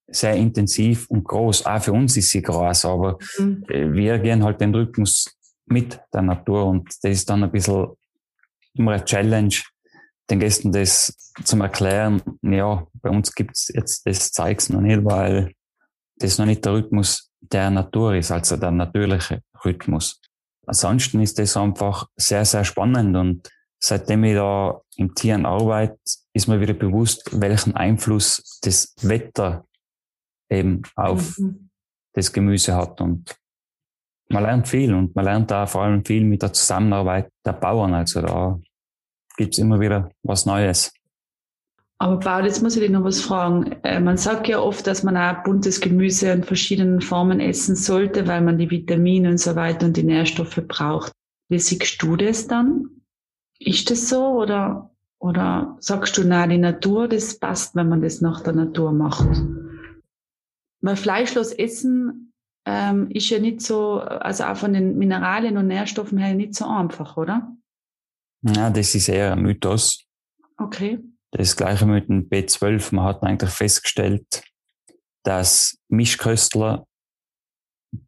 sehr 0.08 0.34
intensiv 0.34 1.06
und 1.10 1.24
groß. 1.24 1.66
Auch 1.66 1.82
für 1.82 1.92
uns 1.92 2.16
ist 2.16 2.30
sie 2.30 2.42
groß, 2.42 2.84
aber 2.86 3.18
mhm. 3.38 3.64
wir 3.68 4.18
gehen 4.18 4.42
halt 4.42 4.60
den 4.60 4.74
Rhythmus 4.74 5.36
mit 5.66 6.00
der 6.12 6.22
Natur 6.22 6.66
und 6.66 6.88
das 7.02 7.12
ist 7.12 7.28
dann 7.28 7.44
ein 7.44 7.52
bisschen 7.52 7.88
immer 8.74 8.92
eine 8.92 9.04
Challenge, 9.04 9.54
den 10.30 10.40
Gästen 10.40 10.72
das 10.72 11.32
zum 11.44 11.60
Erklären, 11.60 12.22
ja, 12.42 12.86
bei 12.94 13.10
uns 13.10 13.34
gibt's 13.34 13.68
jetzt 13.72 14.06
das 14.06 14.32
Zeugs 14.32 14.68
noch 14.68 14.80
nicht, 14.80 15.04
weil 15.04 15.52
das 16.16 16.38
noch 16.38 16.46
nicht 16.46 16.64
der 16.64 16.74
Rhythmus 16.74 17.30
der 17.40 17.70
Natur 17.70 18.14
ist, 18.14 18.30
also 18.30 18.56
der 18.56 18.70
natürliche 18.70 19.42
Rhythmus. 19.64 20.20
Ansonsten 20.66 21.22
ist 21.22 21.38
das 21.38 21.56
einfach 21.56 22.08
sehr, 22.16 22.44
sehr 22.44 22.64
spannend 22.64 23.16
und 23.16 23.48
seitdem 23.78 24.24
ich 24.24 24.34
da 24.34 24.80
im 24.96 25.14
Tieren 25.14 25.46
arbeite, 25.46 25.98
ist 26.34 26.48
mir 26.48 26.60
wieder 26.60 26.74
bewusst, 26.74 27.30
welchen 27.40 27.74
Einfluss 27.74 28.58
das 28.62 28.94
Wetter 29.00 29.64
eben 30.50 30.82
auf 30.96 31.38
mhm. 31.38 31.70
das 32.12 32.32
Gemüse 32.32 32.74
hat 32.74 33.00
und 33.00 33.34
man 34.30 34.42
lernt 34.42 34.68
viel 34.68 34.92
und 34.94 35.16
man 35.16 35.24
lernt 35.24 35.50
da 35.50 35.66
vor 35.66 35.82
allem 35.84 36.04
viel 36.04 36.24
mit 36.24 36.42
der 36.42 36.52
Zusammenarbeit 36.52 37.30
der 37.46 37.54
Bauern. 37.54 37.94
Also 37.94 38.20
da 38.20 38.60
gibt's 39.38 39.56
immer 39.56 39.80
wieder 39.80 40.10
was 40.22 40.44
Neues. 40.44 40.92
Aber 42.00 42.20
Paul, 42.20 42.44
jetzt 42.44 42.62
muss 42.62 42.76
ich 42.76 42.82
dich 42.82 42.90
noch 42.90 43.02
was 43.02 43.20
fragen. 43.20 43.72
Äh, 43.82 43.98
man 43.98 44.16
sagt 44.18 44.46
ja 44.46 44.60
oft, 44.60 44.86
dass 44.86 45.02
man 45.02 45.16
auch 45.16 45.42
buntes 45.42 45.80
Gemüse 45.80 46.30
in 46.30 46.44
verschiedenen 46.44 47.00
Formen 47.00 47.40
essen 47.40 47.74
sollte, 47.74 48.28
weil 48.28 48.40
man 48.40 48.58
die 48.58 48.70
Vitamine 48.70 49.30
und 49.30 49.38
so 49.38 49.56
weiter 49.56 49.86
und 49.86 49.96
die 49.96 50.04
Nährstoffe 50.04 50.62
braucht. 50.68 51.10
Wie 51.48 51.58
siehst 51.58 52.00
du 52.02 52.14
das 52.14 52.46
dann? 52.46 52.90
Ist 53.58 53.90
das 53.90 54.08
so 54.08 54.28
oder, 54.28 54.90
oder 55.18 55.76
sagst 55.80 56.16
du, 56.18 56.24
na, 56.24 56.46
die 56.46 56.58
Natur, 56.58 57.08
das 57.08 57.38
passt, 57.40 57.74
wenn 57.74 57.88
man 57.88 58.02
das 58.02 58.20
nach 58.20 58.42
der 58.42 58.52
Natur 58.52 58.92
macht? 58.92 59.28
Weil 60.80 60.94
fleischlos 60.94 61.52
essen 61.52 62.32
ähm, 62.64 63.10
ist 63.10 63.28
ja 63.30 63.40
nicht 63.40 63.60
so, 63.60 63.94
also 63.98 64.44
auch 64.44 64.56
von 64.56 64.72
den 64.72 64.98
Mineralien 64.98 65.56
und 65.56 65.66
Nährstoffen 65.66 66.18
her 66.18 66.34
nicht 66.34 66.54
so 66.54 66.66
einfach, 66.66 67.16
oder? 67.16 67.57
Ja, 68.42 68.70
das 68.70 68.94
ist 68.94 69.08
eher 69.08 69.32
ein 69.32 69.42
Mythos. 69.42 70.04
Okay. 70.56 70.98
Das 71.30 71.56
gleiche 71.56 71.86
mit 71.86 72.08
dem 72.08 72.28
B12. 72.28 72.94
Man 72.94 73.04
hat 73.04 73.22
eigentlich 73.22 73.50
festgestellt, 73.50 74.42
dass 75.24 75.78
Mischköstler, 75.88 76.86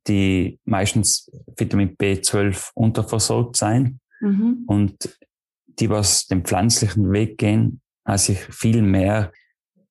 die 0.06 0.58
meistens 0.64 1.30
Vitamin 1.56 1.96
B12 1.96 2.70
unterversorgt 2.74 3.56
sein 3.56 4.00
mhm. 4.20 4.64
und 4.66 5.18
die, 5.66 5.90
was 5.90 6.26
den 6.26 6.44
pflanzlichen 6.44 7.10
Weg 7.12 7.38
gehen, 7.38 7.80
sich 8.16 8.38
viel 8.38 8.82
mehr 8.82 9.32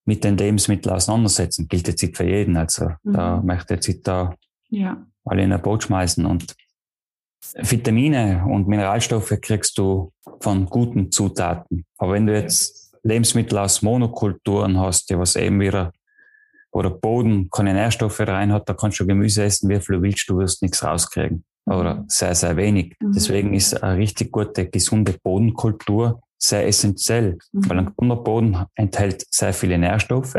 mit 0.05 0.23
den 0.23 0.37
Lebensmitteln 0.37 0.95
auseinandersetzen. 0.95 1.67
Gilt 1.67 1.87
jetzt 1.87 2.01
nicht 2.01 2.17
für 2.17 2.25
jeden. 2.25 2.57
Also 2.57 2.89
mhm. 3.03 3.13
da 3.13 3.41
möchte 3.41 3.75
ich 3.75 3.87
jetzt 3.87 4.07
da 4.07 4.35
ja. 4.69 5.05
alle 5.23 5.43
in 5.43 5.53
ein 5.53 5.61
Boot 5.61 5.83
schmeißen. 5.83 6.25
Und 6.25 6.55
Vitamine 7.55 8.45
und 8.47 8.67
Mineralstoffe 8.67 9.37
kriegst 9.41 9.77
du 9.77 10.11
von 10.39 10.65
guten 10.65 11.11
Zutaten. 11.11 11.85
Aber 11.97 12.13
wenn 12.13 12.27
du 12.27 12.33
jetzt 12.33 12.93
Lebensmittel 13.03 13.57
aus 13.57 13.81
Monokulturen 13.81 14.79
hast, 14.79 15.09
die 15.09 15.17
was 15.17 15.35
eben 15.35 15.59
wieder, 15.59 15.91
wo 16.71 16.81
der 16.81 16.89
Boden 16.89 17.49
keine 17.49 17.73
Nährstoffe 17.73 18.19
rein 18.19 18.51
hat, 18.53 18.69
da 18.69 18.73
kannst 18.73 18.99
du 18.99 19.07
Gemüse 19.07 19.43
essen, 19.43 19.69
wie 19.69 19.79
viel 19.79 19.95
du 19.97 20.01
willst, 20.01 20.29
du 20.29 20.37
wirst 20.37 20.61
nichts 20.61 20.83
rauskriegen. 20.83 21.43
Oder 21.65 21.95
mhm. 21.95 22.05
sehr, 22.07 22.35
sehr 22.35 22.55
wenig. 22.57 22.95
Mhm. 22.99 23.11
Deswegen 23.13 23.53
ist 23.53 23.81
eine 23.81 23.97
richtig 23.97 24.31
gute, 24.31 24.67
gesunde 24.67 25.15
Bodenkultur 25.23 26.21
sehr 26.37 26.67
essentiell, 26.67 27.37
mhm. 27.51 27.69
weil 27.69 27.79
ein 27.79 27.85
gesunder 27.87 28.15
Boden 28.15 28.65
enthält 28.75 29.25
sehr 29.29 29.53
viele 29.53 29.77
Nährstoffe. 29.77 30.37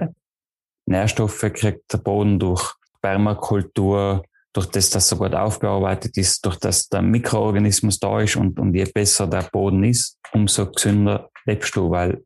Nährstoffe 0.87 1.51
kriegt 1.53 1.93
der 1.93 1.99
Boden 1.99 2.39
durch 2.39 2.75
Permakultur, 3.03 4.25
durch 4.53 4.67
das, 4.67 4.91
dass 4.91 5.13
er 5.13 5.19
gut 5.19 5.35
aufgearbeitet 5.35 6.17
ist, 6.17 6.45
durch 6.45 6.57
das 6.57 6.89
der 6.89 7.03
Mikroorganismus 7.03 8.01
da 8.01 8.21
ist 8.21 8.35
und, 8.37 8.59
und 8.59 8.75
je 8.75 8.85
besser 8.85 9.27
der 9.27 9.43
Boden 9.43 9.85
ist, 9.85 10.19
umso 10.33 10.71
gesünder 10.71 11.31
lebst 11.45 11.77
du, 11.77 11.91
weil 11.91 12.25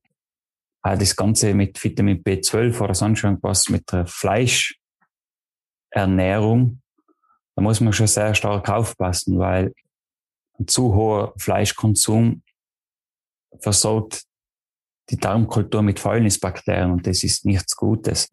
auch 0.83 0.99
das 0.99 1.17
Ganze 1.17 1.55
mit 1.55 1.83
Vitamin 1.83 2.23
B12 2.23 2.81
oder 2.81 2.95
sonst 2.95 3.25
irgendwas 3.25 3.69
mit 3.69 3.91
der 3.93 4.07
Fleischernährung, 4.07 6.81
da 7.57 7.63
muss 7.63 7.81
man 7.81 7.93
schon 7.93 8.07
sehr 8.07 8.35
stark 8.35 8.69
aufpassen, 8.69 9.39
weil 9.39 9.73
ein 10.59 10.67
zu 10.67 10.95
hoher 10.95 11.35
Fleischkonsum 11.39 12.43
versorgt 13.61 14.25
die 15.11 15.19
Darmkultur 15.19 15.83
mit 15.83 16.01
Fäulnisbakterien 16.01 16.91
und 16.91 17.07
das 17.07 17.23
ist 17.23 17.45
nichts 17.45 17.77
Gutes. 17.77 18.31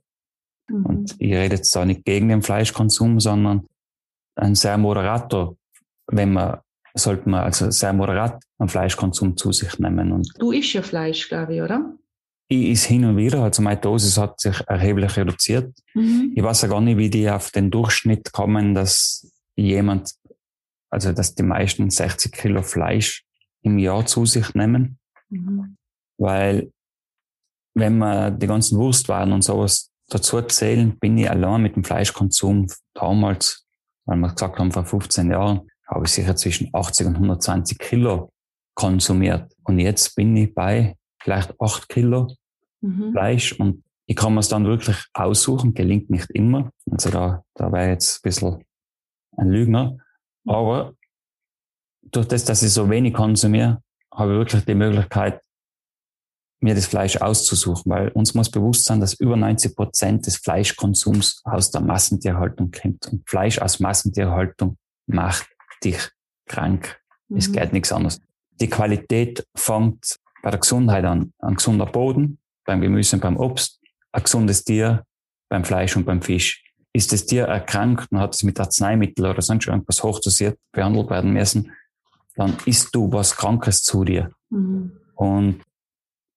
Mhm. 0.69 0.85
Und 0.85 1.15
ich 1.19 1.33
rede 1.33 1.55
jetzt 1.55 1.75
da 1.75 1.85
nicht 1.85 2.05
gegen 2.05 2.29
den 2.29 2.41
Fleischkonsum, 2.41 3.19
sondern 3.19 3.67
ein 4.35 4.55
sehr 4.55 4.77
moderater, 4.77 5.55
wenn 6.07 6.33
man, 6.33 6.59
sollte 6.93 7.29
man 7.29 7.41
also 7.41 7.71
sehr 7.71 7.93
moderat 7.93 8.43
am 8.57 8.69
Fleischkonsum 8.69 9.37
zu 9.37 9.51
sich 9.51 9.79
nehmen. 9.79 10.11
Und 10.11 10.31
du 10.39 10.51
isst 10.51 10.73
ja 10.73 10.81
Fleisch, 10.81 11.27
glaube 11.29 11.55
ich, 11.55 11.61
oder? 11.61 11.93
Ich 12.47 12.69
is 12.69 12.83
hin 12.83 13.05
und 13.05 13.15
wieder, 13.15 13.43
also 13.43 13.61
meine 13.61 13.79
Dosis 13.79 14.17
hat 14.17 14.39
sich 14.41 14.59
erheblich 14.67 15.15
reduziert. 15.15 15.73
Mhm. 15.93 16.33
Ich 16.35 16.43
weiß 16.43 16.63
ja 16.63 16.67
gar 16.67 16.81
nicht, 16.81 16.97
wie 16.97 17.09
die 17.09 17.29
auf 17.29 17.51
den 17.51 17.71
Durchschnitt 17.71 18.33
kommen, 18.33 18.75
dass 18.75 19.31
jemand, 19.55 20.11
also 20.89 21.13
dass 21.13 21.33
die 21.33 21.43
meisten 21.43 21.89
60 21.89 22.31
Kilo 22.31 22.61
Fleisch 22.61 23.23
im 23.61 23.79
Jahr 23.79 24.05
zu 24.05 24.25
sich 24.25 24.53
nehmen. 24.53 24.99
Mhm. 25.29 25.77
Weil 26.17 26.71
wenn 27.73 27.97
man 27.97 28.37
die 28.37 28.47
ganzen 28.47 28.77
Wurstwaren 28.77 29.31
und 29.31 29.43
sowas 29.43 29.89
dazu 30.09 30.41
zählen, 30.41 30.97
bin 30.99 31.17
ich 31.17 31.29
allein 31.29 31.61
mit 31.61 31.75
dem 31.75 31.83
Fleischkonsum 31.83 32.67
damals 32.93 33.65
weil 34.05 34.17
wir 34.17 34.29
gesagt 34.29 34.57
haben, 34.59 34.71
vor 34.71 34.85
15 34.85 35.31
Jahren 35.31 35.67
habe 35.87 36.05
ich 36.05 36.11
sicher 36.11 36.35
zwischen 36.35 36.69
80 36.73 37.07
und 37.07 37.15
120 37.15 37.77
Kilo 37.77 38.31
konsumiert. 38.75 39.53
Und 39.63 39.79
jetzt 39.79 40.15
bin 40.15 40.35
ich 40.35 40.53
bei 40.53 40.95
vielleicht 41.21 41.53
8 41.59 41.89
Kilo 41.89 42.35
mhm. 42.81 43.11
Fleisch 43.11 43.53
und 43.53 43.83
ich 44.05 44.15
kann 44.15 44.33
mir 44.33 44.39
es 44.41 44.49
dann 44.49 44.65
wirklich 44.65 44.97
aussuchen, 45.13 45.73
gelingt 45.73 46.09
nicht 46.09 46.29
immer. 46.31 46.71
Also 46.89 47.09
da, 47.09 47.43
da 47.55 47.71
wäre 47.71 47.89
jetzt 47.89 48.17
ein 48.17 48.21
bisschen 48.23 48.63
ein 49.37 49.49
Lügner. 49.49 49.97
Aber 50.45 50.93
durch 52.01 52.27
das, 52.27 52.43
dass 52.43 52.63
ich 52.63 52.73
so 52.73 52.89
wenig 52.89 53.13
konsumiere, 53.13 53.81
habe 54.13 54.31
ich 54.31 54.37
wirklich 54.37 54.65
die 54.65 54.75
Möglichkeit, 54.75 55.41
mir 56.61 56.75
das 56.75 56.85
Fleisch 56.85 57.17
auszusuchen, 57.17 57.91
weil 57.91 58.09
uns 58.09 58.33
muss 58.33 58.49
bewusst 58.49 58.85
sein, 58.85 58.99
dass 58.99 59.13
über 59.13 59.35
90 59.35 59.75
Prozent 59.75 60.27
des 60.27 60.37
Fleischkonsums 60.37 61.41
aus 61.43 61.71
der 61.71 61.81
Massentierhaltung 61.81 62.71
kommt. 62.71 63.07
Und 63.11 63.27
Fleisch 63.27 63.59
aus 63.59 63.79
Massentierhaltung 63.79 64.77
macht 65.07 65.47
dich 65.83 65.97
krank. 66.47 66.99
Mhm. 67.29 67.37
Es 67.37 67.51
geht 67.51 67.73
nichts 67.73 67.91
anderes. 67.91 68.21
Die 68.59 68.69
Qualität 68.69 69.45
fängt 69.55 70.17
bei 70.43 70.51
der 70.51 70.59
Gesundheit 70.59 71.03
an. 71.03 71.33
Ein 71.39 71.55
gesunder 71.55 71.87
Boden, 71.87 72.37
beim 72.65 72.81
Gemüse 72.81 73.15
und 73.15 73.21
beim 73.21 73.37
Obst, 73.37 73.79
ein 74.11 74.23
gesundes 74.23 74.63
Tier, 74.63 75.03
beim 75.49 75.65
Fleisch 75.65 75.95
und 75.97 76.05
beim 76.05 76.21
Fisch. 76.21 76.63
Ist 76.93 77.11
das 77.11 77.25
Tier 77.25 77.45
erkrankt 77.45 78.11
und 78.11 78.19
hat 78.19 78.35
es 78.35 78.43
mit 78.43 78.59
Arzneimitteln 78.59 79.29
oder 79.29 79.41
sonst 79.41 79.67
irgendwas 79.67 80.03
hochdosiert 80.03 80.59
behandelt 80.71 81.09
werden 81.09 81.33
müssen, 81.33 81.71
dann 82.35 82.55
isst 82.65 82.93
du 82.93 83.11
was 83.11 83.35
Krankes 83.35 83.81
zu 83.81 84.03
dir. 84.03 84.31
Mhm. 84.49 84.91
Und 85.15 85.61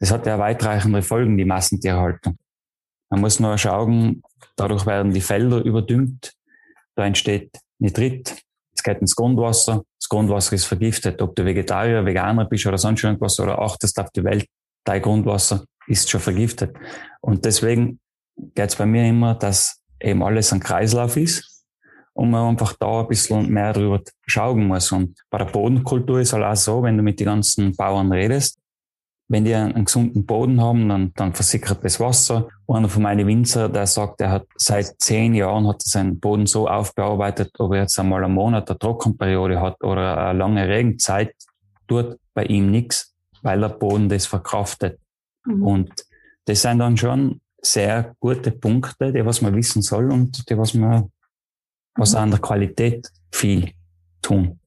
das 0.05 0.12
hat 0.12 0.27
ja 0.27 0.38
weitreichende 0.38 1.01
Folgen, 1.01 1.38
die 1.38 1.47
Massentierhaltung. 1.47 2.37
Man 3.09 3.23
muss 3.23 3.40
nur 3.40 3.57
schauen, 3.57 4.23
dadurch 4.55 4.85
werden 4.85 5.14
die 5.14 5.23
Felder 5.23 5.64
überdüngt, 5.64 6.35
da 6.95 7.07
entsteht 7.07 7.59
Nitrit, 7.79 8.37
es 8.77 8.83
geht 8.83 8.99
ins 9.01 9.17
Grundwasser, 9.17 9.83
das 9.99 10.11
Grundwasser 10.11 10.57
ist 10.57 10.67
vergiftet. 10.67 11.23
Ob 11.23 11.35
du 11.35 11.47
Vegetarier, 11.47 12.05
Veganer 12.05 12.45
bist 12.45 12.67
oder 12.67 12.77
sonst 12.77 13.03
irgendwas 13.03 13.40
oder 13.40 13.59
achtest 13.59 13.99
auf 13.99 14.11
die 14.11 14.23
Welt, 14.25 14.45
dein 14.85 15.01
Grundwasser 15.01 15.64
ist 15.87 16.11
schon 16.11 16.21
vergiftet. 16.21 16.77
Und 17.23 17.47
deswegen 17.47 17.99
geht 18.37 18.69
es 18.69 18.77
bei 18.77 18.85
mir 18.85 19.09
immer, 19.09 19.35
dass 19.35 19.81
eben 20.03 20.23
alles 20.23 20.53
ein 20.53 20.61
Kreislauf 20.61 21.17
ist 21.17 21.64
und 22.12 22.29
man 22.29 22.51
einfach 22.51 22.75
da 22.79 23.01
ein 23.01 23.09
bisschen 23.09 23.49
mehr 23.49 23.73
drüber 23.73 24.03
schauen 24.27 24.67
muss. 24.67 24.93
Und 24.93 25.19
bei 25.31 25.38
der 25.38 25.47
Bodenkultur 25.47 26.21
ist 26.21 26.35
halt 26.35 26.45
auch 26.45 26.57
so, 26.57 26.83
wenn 26.83 26.99
du 26.99 27.03
mit 27.03 27.21
den 27.21 27.27
ganzen 27.27 27.75
Bauern 27.75 28.12
redest, 28.12 28.59
wenn 29.29 29.45
die 29.45 29.55
einen, 29.55 29.85
gesunden 29.85 30.27
Boden 30.27 30.61
haben, 30.61 30.89
dann, 30.89 31.13
dann 31.15 31.33
versickert 31.33 31.83
das 31.83 31.99
Wasser. 31.99 32.49
Einer 32.69 32.89
von 32.89 33.03
meinen 33.03 33.27
Winzer, 33.27 33.69
der 33.69 33.87
sagt, 33.87 34.21
er 34.21 34.31
hat 34.31 34.47
seit 34.57 35.01
zehn 35.01 35.35
Jahren 35.35 35.67
hat 35.67 35.83
er 35.85 35.91
seinen 35.91 36.21
Boden 36.21 36.47
so 36.47 36.69
aufbearbeitet, 36.69 37.53
ob 37.59 37.73
er 37.73 37.83
jetzt 37.83 37.99
einmal 37.99 38.23
einen 38.23 38.35
Monat 38.35 38.69
eine 38.69 38.79
Trockenperiode 38.79 39.61
hat 39.61 39.83
oder 39.83 40.19
eine 40.19 40.39
lange 40.39 40.69
Regenzeit, 40.69 41.35
tut 41.89 42.19
bei 42.35 42.45
ihm 42.45 42.71
nichts, 42.71 43.15
weil 43.43 43.61
der 43.61 43.69
Boden 43.71 44.09
das 44.09 44.27
verkraftet. 44.27 44.99
Mhm. 45.47 45.63
Und 45.63 45.93
das 46.45 46.63
sind 46.63 46.79
dann 46.79 46.97
schon 46.97 47.41
sehr 47.63 48.15
gute 48.21 48.51
Punkte, 48.51 49.13
die 49.13 49.25
was 49.25 49.41
man 49.41 49.57
wissen 49.57 49.81
soll 49.81 50.11
und 50.11 50.49
die 50.51 50.59
was 50.59 50.75
man, 50.75 51.11
was 51.95 52.13
mhm. 52.13 52.19
an 52.19 52.31
der 52.31 52.41
Qualität 52.41 53.09
viel 53.33 53.73
tun. 54.21 54.61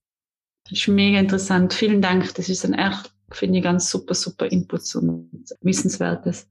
Das 0.63 0.79
ist 0.79 0.87
mega 0.87 1.19
interessant. 1.19 1.73
Vielen 1.73 2.01
Dank. 2.01 2.33
Das 2.35 2.49
ist 2.49 2.65
ein 2.65 2.73
echt 2.73 3.13
finde 3.31 3.59
ich 3.59 3.63
ganz 3.63 3.89
super, 3.89 4.13
super 4.13 4.45
Inputs 4.45 4.95
und 4.95 5.29
Wissenswertes. 5.61 6.47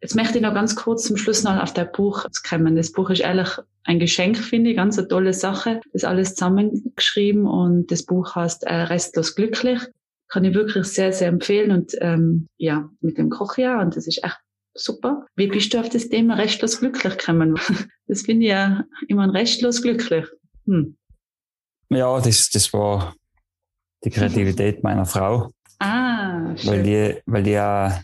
Jetzt 0.00 0.16
möchte 0.16 0.38
ich 0.38 0.42
noch 0.42 0.54
ganz 0.54 0.74
kurz 0.74 1.04
zum 1.04 1.16
Schluss 1.16 1.44
noch 1.44 1.62
auf 1.62 1.72
dein 1.72 1.90
Buch 1.92 2.26
kommen. 2.48 2.74
Das 2.74 2.90
Buch 2.90 3.10
ist 3.10 3.20
ehrlich 3.20 3.48
ein 3.84 4.00
Geschenk, 4.00 4.36
finde 4.36 4.70
ich, 4.70 4.76
ganz 4.76 4.98
eine 4.98 5.06
tolle 5.06 5.32
Sache. 5.32 5.80
Das 5.92 6.02
ist 6.02 6.04
alles 6.04 6.34
zusammengeschrieben 6.34 7.46
und 7.46 7.90
das 7.90 8.04
Buch 8.04 8.34
heißt 8.34 8.64
äh, 8.64 8.74
Restlos 8.74 9.36
glücklich. 9.36 9.80
Kann 10.28 10.44
ich 10.44 10.54
wirklich 10.54 10.86
sehr, 10.86 11.12
sehr 11.12 11.28
empfehlen 11.28 11.70
und 11.70 11.92
ähm, 12.00 12.48
ja, 12.56 12.88
mit 13.00 13.16
dem 13.16 13.30
Kochjahr 13.30 13.80
und 13.80 13.96
das 13.96 14.06
ist 14.06 14.24
echt 14.24 14.38
super. 14.74 15.26
Wie 15.36 15.46
bist 15.46 15.72
du 15.72 15.78
auf 15.78 15.88
das 15.88 16.08
Thema 16.08 16.34
restlos 16.34 16.80
glücklich 16.80 17.18
gekommen? 17.18 17.58
Das 18.08 18.22
finde 18.22 18.44
ich 18.44 18.50
ja 18.50 18.84
immer 19.08 19.22
ein 19.22 19.30
restlos 19.30 19.80
glücklich. 19.80 20.26
Hm. 20.66 20.96
Ja, 21.88 22.20
das, 22.20 22.50
das 22.50 22.70
war 22.74 23.14
die 24.04 24.10
Kreativität 24.10 24.82
meiner 24.82 25.06
Frau. 25.06 25.50
Ah, 25.82 26.56
schön. 26.56 26.70
Weil 26.70 26.82
die, 26.84 27.22
weil 27.26 27.42
die 27.42 27.50
ja 27.50 28.00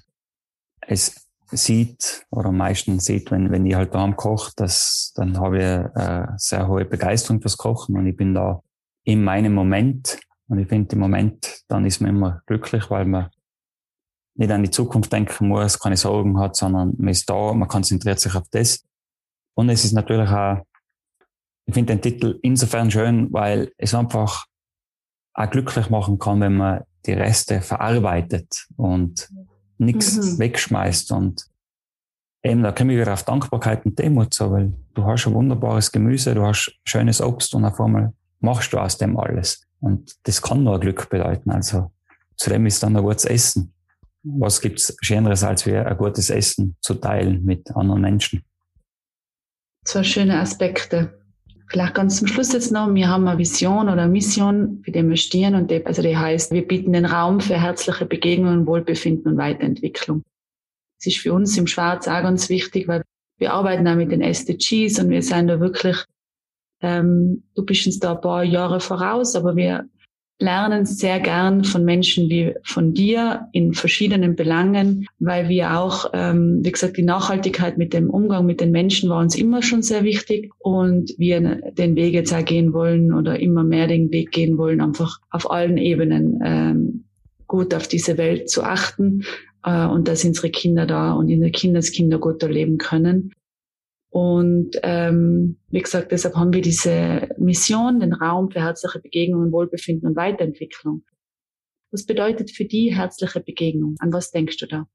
es 0.81 1.29
sieht 1.53 2.27
oder 2.31 2.49
am 2.49 2.57
meisten 2.57 2.99
sieht, 2.99 3.31
wenn, 3.31 3.53
wenn 3.53 3.65
ich 3.67 3.75
halt 3.75 3.95
daheim 3.95 4.17
koche, 4.17 4.53
dass, 4.57 5.13
dann 5.15 5.39
habe 5.39 5.59
ich 5.59 6.03
äh, 6.03 6.27
sehr 6.37 6.67
hohe 6.67 6.85
Begeisterung 6.85 7.41
fürs 7.41 7.57
Kochen 7.57 7.97
und 7.97 8.07
ich 8.07 8.17
bin 8.17 8.35
da 8.35 8.63
in 9.05 9.23
meinem 9.23 9.55
Moment 9.55 10.19
und 10.49 10.59
ich 10.59 10.69
finde 10.69 10.95
im 10.95 11.01
Moment, 11.01 11.63
dann 11.69 11.87
ist 11.87 12.01
man 12.01 12.11
immer 12.11 12.43
glücklich, 12.47 12.91
weil 12.91 13.05
man 13.05 13.31
nicht 14.35 14.51
an 14.51 14.65
die 14.65 14.71
Zukunft 14.71 15.13
denken 15.13 15.49
muss, 15.49 15.79
keine 15.79 15.97
Sorgen 15.97 16.39
hat, 16.39 16.57
sondern 16.57 16.95
man 16.99 17.09
ist 17.09 17.31
da, 17.31 17.53
man 17.53 17.69
konzentriert 17.69 18.19
sich 18.19 18.35
auf 18.35 18.49
das. 18.51 18.85
Und 19.55 19.69
es 19.69 19.85
ist 19.85 19.93
natürlich 19.93 20.31
auch, 20.31 20.65
ich 21.67 21.75
finde 21.75 21.95
den 21.95 22.03
Titel 22.03 22.39
insofern 22.43 22.91
schön, 22.91 23.33
weil 23.33 23.73
es 23.77 23.95
einfach 23.95 24.47
auch 25.35 25.51
glücklich 25.51 25.91
machen 25.91 26.19
kann, 26.19 26.41
wenn 26.41 26.57
man 26.57 26.83
die 27.09 27.15
Reste 27.15 27.61
verarbeitet 27.61 28.67
und 28.77 29.29
nichts 29.79 30.17
mhm. 30.17 30.39
wegschmeißt. 30.39 31.11
Und 31.13 31.47
eben, 32.43 32.63
da 32.63 32.73
komme 32.73 32.93
ich 32.93 33.01
wieder 33.01 33.15
auf 33.15 33.25
Dankbarkeit 33.25 33.85
und 33.85 33.99
Demut 33.99 34.35
so, 34.35 34.53
weil 34.53 34.73
du 34.95 35.05
hast 35.05 35.27
ein 35.27 35.35
wunderbares 35.35 35.91
Gemüse, 35.91 36.35
du 36.35 36.47
hast 36.47 36.73
schönes 36.85 37.21
Obst 37.21 37.55
und 37.55 37.65
auf 37.65 37.81
einmal 37.81 38.13
machst 38.41 38.73
du 38.73 38.79
aus 38.79 38.99
dem 38.99 39.19
alles. 39.19 39.63
Und 39.81 40.15
das 40.25 40.43
kann 40.43 40.65
nur 40.65 40.79
Glück 40.79 41.09
bedeuten. 41.09 41.51
Also 41.51 41.91
zudem 42.37 42.67
ist 42.67 42.83
dann 42.83 42.97
ein 42.97 43.03
gutes 43.03 43.25
Essen. 43.25 43.73
Was 44.23 44.61
gibt's 44.61 44.95
Schöneres, 45.01 45.43
als 45.43 45.65
wir 45.65 45.87
ein 45.87 45.97
gutes 45.97 46.29
Essen 46.29 46.77
zu 46.81 46.95
teilen 46.95 47.45
mit 47.45 47.75
anderen 47.75 48.03
Menschen? 48.03 48.45
Zwei 49.85 50.03
schöne 50.03 50.39
Aspekte. 50.39 51.18
Vielleicht 51.71 51.95
ganz 51.95 52.17
zum 52.19 52.27
Schluss 52.27 52.53
jetzt 52.53 52.73
noch, 52.73 52.93
wir 52.95 53.09
haben 53.09 53.29
eine 53.29 53.39
Vision 53.39 53.89
oder 53.89 54.03
eine 54.03 54.09
Mission, 54.09 54.81
für 54.85 54.91
die 54.91 55.07
wir 55.07 55.17
stehen 55.17 55.55
und 55.55 55.71
die, 55.71 55.85
also 55.85 56.01
die 56.01 56.17
heißt, 56.17 56.51
wir 56.53 56.67
bieten 56.67 56.95
den 56.95 57.05
Raum 57.05 57.41
für 57.41 57.61
herzliche 57.61 58.07
Begegnungen, 58.07 58.67
Wohlbefinden 58.67 59.33
und 59.33 59.39
Weiterentwicklung. 59.39 60.23
Das 60.99 61.07
ist 61.07 61.19
für 61.19 61.35
uns 61.35 61.57
im 61.59 61.67
Schwarz 61.67 62.09
auch 62.09 62.23
ganz 62.23 62.49
wichtig, 62.49 62.89
weil 62.89 63.03
wir 63.39 63.53
arbeiten 63.53 63.87
auch 63.87 63.97
mit 63.97 64.11
den 64.11 64.23
SDGs 64.23 64.99
und 64.99 65.11
wir 65.11 65.23
sind 65.23 65.49
da 65.49 65.61
wirklich, 65.61 66.05
ähm, 66.81 67.45
du 67.55 67.65
bist 67.65 67.87
uns 67.87 67.99
da 67.99 68.15
ein 68.15 68.21
paar 68.21 68.45
Jahre 68.45 68.81
voraus, 68.81 69.37
aber 69.37 69.55
wir 69.55 69.89
lernen 70.39 70.87
sehr 70.87 71.19
gern 71.21 71.65
von 71.65 71.85
Menschen 71.85 72.29
wie 72.29 72.55
von 72.63 72.95
dir 72.95 73.49
in 73.53 73.75
verschiedenen 73.75 74.37
Belangen, 74.37 75.07
weil 75.19 75.49
wir 75.49 75.79
auch, 75.79 76.11
ähm, 76.13 76.61
wie 76.63 76.73
gesagt, 76.73 76.97
die 76.97 77.03
Nachhaltigkeit 77.03 77.77
mit 77.77 77.93
dem 77.93 78.09
Umgang 78.09 78.47
mit 78.47 78.61
den 78.61 78.71
Menschen 78.71 79.11
war 79.11 79.21
uns 79.21 79.35
immer 79.35 79.63
schon 79.63 79.83
sehr 79.83 80.05
wichtig 80.05 80.53
und 80.59 81.13
wir 81.19 81.41
den 81.73 81.97
Weg 81.97 82.15
jetzt 82.15 82.33
auch 82.33 82.45
gehen 82.45 82.73
wollen 82.73 83.13
oder 83.13 83.41
immer 83.41 83.65
mehr 83.65 83.89
den 83.89 84.13
Weg 84.13 84.31
gehen 84.31 84.59
wollen, 84.59 84.81
einfach 84.81 85.19
auf 85.31 85.51
allen 85.51 85.77
Ebenen 85.77 86.41
ähm, 86.45 87.05
gut 87.49 87.75
auf 87.75 87.89
diese 87.89 88.17
Welt 88.17 88.49
zu 88.49 88.63
achten 88.63 89.25
äh, 89.65 89.87
und 89.87 90.07
dass 90.07 90.25
unsere 90.25 90.51
Kinder 90.51 90.87
da 90.87 91.15
und 91.15 91.29
in 91.29 91.41
der 91.41 91.51
Kindeskinder 91.51 92.19
gut 92.19 92.43
erleben 92.43 92.79
können. 92.79 93.33
Und 94.11 94.71
ähm, 94.83 95.59
wie 95.71 95.83
gesagt, 95.83 96.13
deshalb 96.13 96.35
haben 96.35 96.53
wir 96.53 96.63
diese 96.63 97.29
Mission, 97.37 98.01
den 98.01 98.15
Raum 98.15 98.51
für 98.51 98.61
herzliche 98.61 99.01
Begegnungen, 99.01 99.53
Wohlbefinden 99.53 100.09
und 100.09 100.17
Weiterentwicklung. 100.17 101.05
Was 101.91 102.05
bedeutet 102.05 102.51
für 102.51 102.65
die 102.65 102.95
herzliche 102.95 103.41
Begegnung? 103.41 103.97
An 103.99 104.13
was 104.13 104.31
denkst 104.31 104.57
du 104.59 104.67
da? 104.67 104.87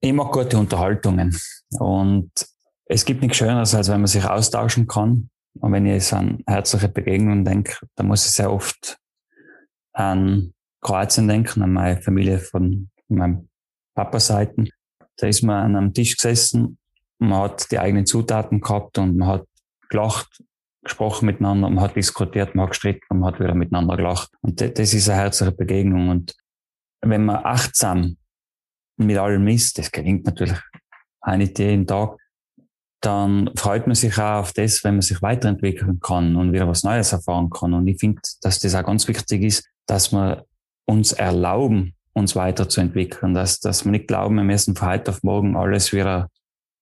Ich 0.00 0.12
mag 0.12 0.32
gute 0.32 0.58
Unterhaltungen. 0.58 1.36
Und 1.78 2.30
es 2.86 3.04
gibt 3.04 3.22
nichts 3.22 3.38
Schöneres, 3.38 3.74
als 3.74 3.88
wenn 3.88 4.00
man 4.00 4.06
sich 4.06 4.24
austauschen 4.24 4.86
kann. 4.86 5.30
Und 5.54 5.72
wenn 5.72 5.86
ich 5.86 5.92
jetzt 5.92 6.12
an 6.12 6.42
herzliche 6.46 6.88
Begegnungen 6.88 7.44
denke, 7.44 7.74
dann 7.96 8.06
muss 8.06 8.24
ich 8.24 8.32
sehr 8.32 8.52
oft 8.52 8.98
an 9.92 10.52
Kroatien 10.80 11.26
denken, 11.26 11.62
an 11.62 11.72
meine 11.72 12.00
Familie 12.00 12.38
von 12.38 12.90
meinem 13.08 13.48
Papa-Seiten. 13.94 14.70
Da 15.16 15.26
ist 15.26 15.42
man 15.42 15.64
an 15.64 15.76
einem 15.76 15.94
Tisch 15.94 16.16
gesessen 16.16 16.78
man 17.18 17.42
hat 17.42 17.70
die 17.70 17.78
eigenen 17.78 18.06
Zutaten 18.06 18.60
gehabt 18.60 18.98
und 18.98 19.16
man 19.16 19.28
hat 19.28 19.46
gelacht, 19.88 20.42
gesprochen 20.82 21.26
miteinander, 21.26 21.68
man 21.68 21.82
hat 21.82 21.96
diskutiert, 21.96 22.54
man 22.54 22.64
hat 22.64 22.70
gestritten 22.70 23.04
und 23.10 23.20
man 23.20 23.32
hat 23.32 23.40
wieder 23.40 23.54
miteinander 23.54 23.96
gelacht. 23.96 24.30
Und 24.40 24.60
das 24.60 24.94
ist 24.94 25.08
eine 25.08 25.20
herzliche 25.20 25.52
Begegnung. 25.52 26.08
Und 26.08 26.34
wenn 27.00 27.24
man 27.24 27.44
achtsam 27.44 28.16
mit 28.96 29.18
allem 29.18 29.46
ist, 29.48 29.78
das 29.78 29.90
gelingt 29.92 30.26
natürlich 30.26 30.58
auch 31.20 31.36
nicht 31.36 31.58
jeden 31.58 31.86
Tag, 31.86 32.16
dann 33.00 33.50
freut 33.54 33.86
man 33.86 33.94
sich 33.94 34.18
auch 34.18 34.40
auf 34.40 34.52
das, 34.52 34.82
wenn 34.82 34.94
man 34.94 35.02
sich 35.02 35.22
weiterentwickeln 35.22 36.00
kann 36.00 36.34
und 36.36 36.52
wieder 36.52 36.66
was 36.66 36.82
Neues 36.82 37.12
erfahren 37.12 37.48
kann. 37.50 37.74
Und 37.74 37.86
ich 37.86 37.98
finde, 37.98 38.20
dass 38.42 38.58
das 38.58 38.74
auch 38.74 38.84
ganz 38.84 39.06
wichtig 39.06 39.42
ist, 39.42 39.68
dass 39.86 40.12
wir 40.12 40.44
uns 40.84 41.12
erlauben, 41.12 41.94
uns 42.12 42.34
weiterzuentwickeln, 42.34 43.34
dass, 43.34 43.60
dass 43.60 43.84
wir 43.84 43.92
nicht 43.92 44.08
glauben, 44.08 44.36
wir 44.36 44.42
müssen 44.42 44.74
von 44.74 44.88
heute 44.88 45.12
auf 45.12 45.22
morgen 45.22 45.56
alles 45.56 45.92
wieder 45.92 46.28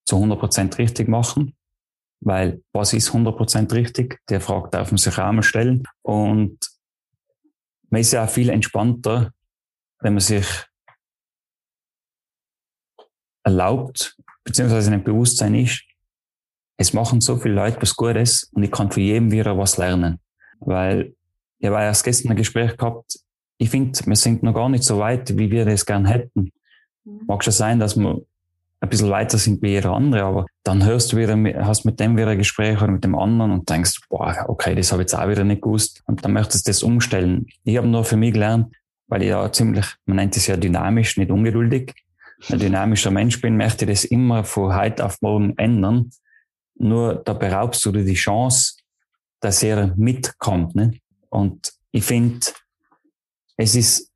zu 0.07 0.17
100 0.17 0.39
Prozent 0.39 0.79
richtig 0.79 1.09
machen. 1.09 1.55
Weil 2.21 2.63
was 2.73 2.95
ist 2.95 3.09
100 3.09 3.37
Prozent 3.37 3.73
richtig? 3.73 4.21
Der 4.31 4.41
Frage 4.41 4.71
darf 4.71 4.91
man 4.91 4.99
sich 4.99 5.19
auch 5.19 5.33
mal 5.33 5.43
stellen. 5.43 5.85
Und 6.03 6.59
man 7.91 8.01
ist 8.01 8.13
ja 8.13 8.25
auch 8.25 8.31
viel 8.31 8.49
entspannter, 8.49 9.33
wenn 10.01 10.15
man 10.15 10.21
sich 10.21 10.47
erlaubt, 13.45 14.17
beziehungsweise 14.45 14.93
in 14.93 14.99
dem 14.99 15.05
Bewusstsein 15.05 15.55
ist, 15.55 15.85
es 16.79 16.93
machen 16.93 17.21
so 17.21 17.37
viele 17.37 17.55
Leute 17.55 17.81
was 17.81 17.97
Gutes 17.97 18.51
und 18.53 18.63
ich 18.63 18.71
kann 18.71 18.91
von 18.91 19.03
jedem 19.03 19.31
wieder 19.31 19.57
was 19.57 19.79
lernen. 19.79 20.21
Weil 20.61 21.15
ich 21.59 21.69
habe 21.69 21.81
erst 21.81 22.05
gestern 22.05 22.31
ein 22.31 22.37
Gespräch 22.37 22.77
gehabt, 22.77 23.19
ich 23.59 23.71
finde, 23.71 23.99
wir 24.05 24.17
sind 24.17 24.43
noch 24.43 24.53
gar 24.53 24.69
nicht 24.69 24.85
so 24.85 24.99
weit, 24.99 25.37
wie 25.39 25.51
wir 25.51 25.65
das 25.65 25.87
gern 25.87 26.05
hätten. 26.05 26.53
Mhm. 27.05 27.23
Mag 27.27 27.43
schon 27.43 27.53
sein, 27.53 27.81
dass 27.81 27.97
wir 27.97 28.27
ein 28.81 28.89
bisschen 28.89 29.11
weiter 29.11 29.39
sind 29.39 29.63
wie 29.63 29.71
jeder 29.71 29.93
andere, 29.93 30.25
aber 30.25 30.47
dann 30.63 30.85
hörst 30.85 31.13
du 31.13 31.17
wieder, 31.17 31.37
hast 31.65 31.85
mit 31.85 31.99
dem 31.99 32.17
wieder 32.17 32.29
ein 32.29 32.39
Gespräch 32.39 32.77
oder 32.77 32.93
mit 32.93 33.05
dem 33.05 33.15
anderen 33.15 33.51
und 33.53 33.69
denkst, 33.69 34.01
boah, 34.09 34.45
okay, 34.49 34.75
das 34.75 34.93
habe 34.93 35.03
ich 35.03 35.07
jetzt 35.07 35.15
auch 35.15 35.29
wieder 35.29 35.45
nicht 35.45 35.63
gewusst 35.63 36.03
und 36.07 36.25
dann 36.25 36.33
möchtest 36.33 36.67
du 36.67 36.71
das 36.71 36.83
umstellen. 36.83 37.47
Ich 37.65 37.77
habe 37.77 37.87
nur 37.87 38.05
für 38.05 38.17
mich 38.17 38.35
gelernt, 38.35 38.75
weil 39.09 39.23
ich 39.23 39.29
ja 39.29 39.51
ziemlich, 39.51 39.87
man 40.05 40.17
nennt 40.17 40.37
es 40.37 40.47
ja 40.47 40.57
dynamisch, 40.57 41.17
nicht 41.17 41.31
ungeduldig, 41.31 41.95
ein 42.51 42.59
dynamischer 42.59 43.11
Mensch 43.11 43.41
bin, 43.41 43.57
möchte 43.57 43.87
ich 43.87 43.91
das 43.91 44.05
immer 44.05 44.45
von 44.45 44.75
heute 44.75 45.05
auf 45.05 45.21
morgen 45.23 45.57
ändern. 45.57 46.11
Nur 46.75 47.15
da 47.15 47.33
beraubst 47.33 47.85
du 47.87 47.93
dir 47.93 48.05
die 48.05 48.15
Chance, 48.15 48.75
dass 49.41 49.63
er 49.63 49.95
mitkommt. 49.97 50.75
Ne? 50.75 50.99
Und 51.31 51.73
ich 51.93 52.05
finde, 52.05 52.47
es 53.57 53.75
ist, 53.75 54.13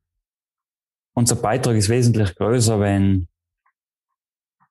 unser 1.14 1.37
Beitrag 1.37 1.77
ist 1.77 1.88
wesentlich 1.88 2.35
größer, 2.35 2.79
wenn 2.79 3.27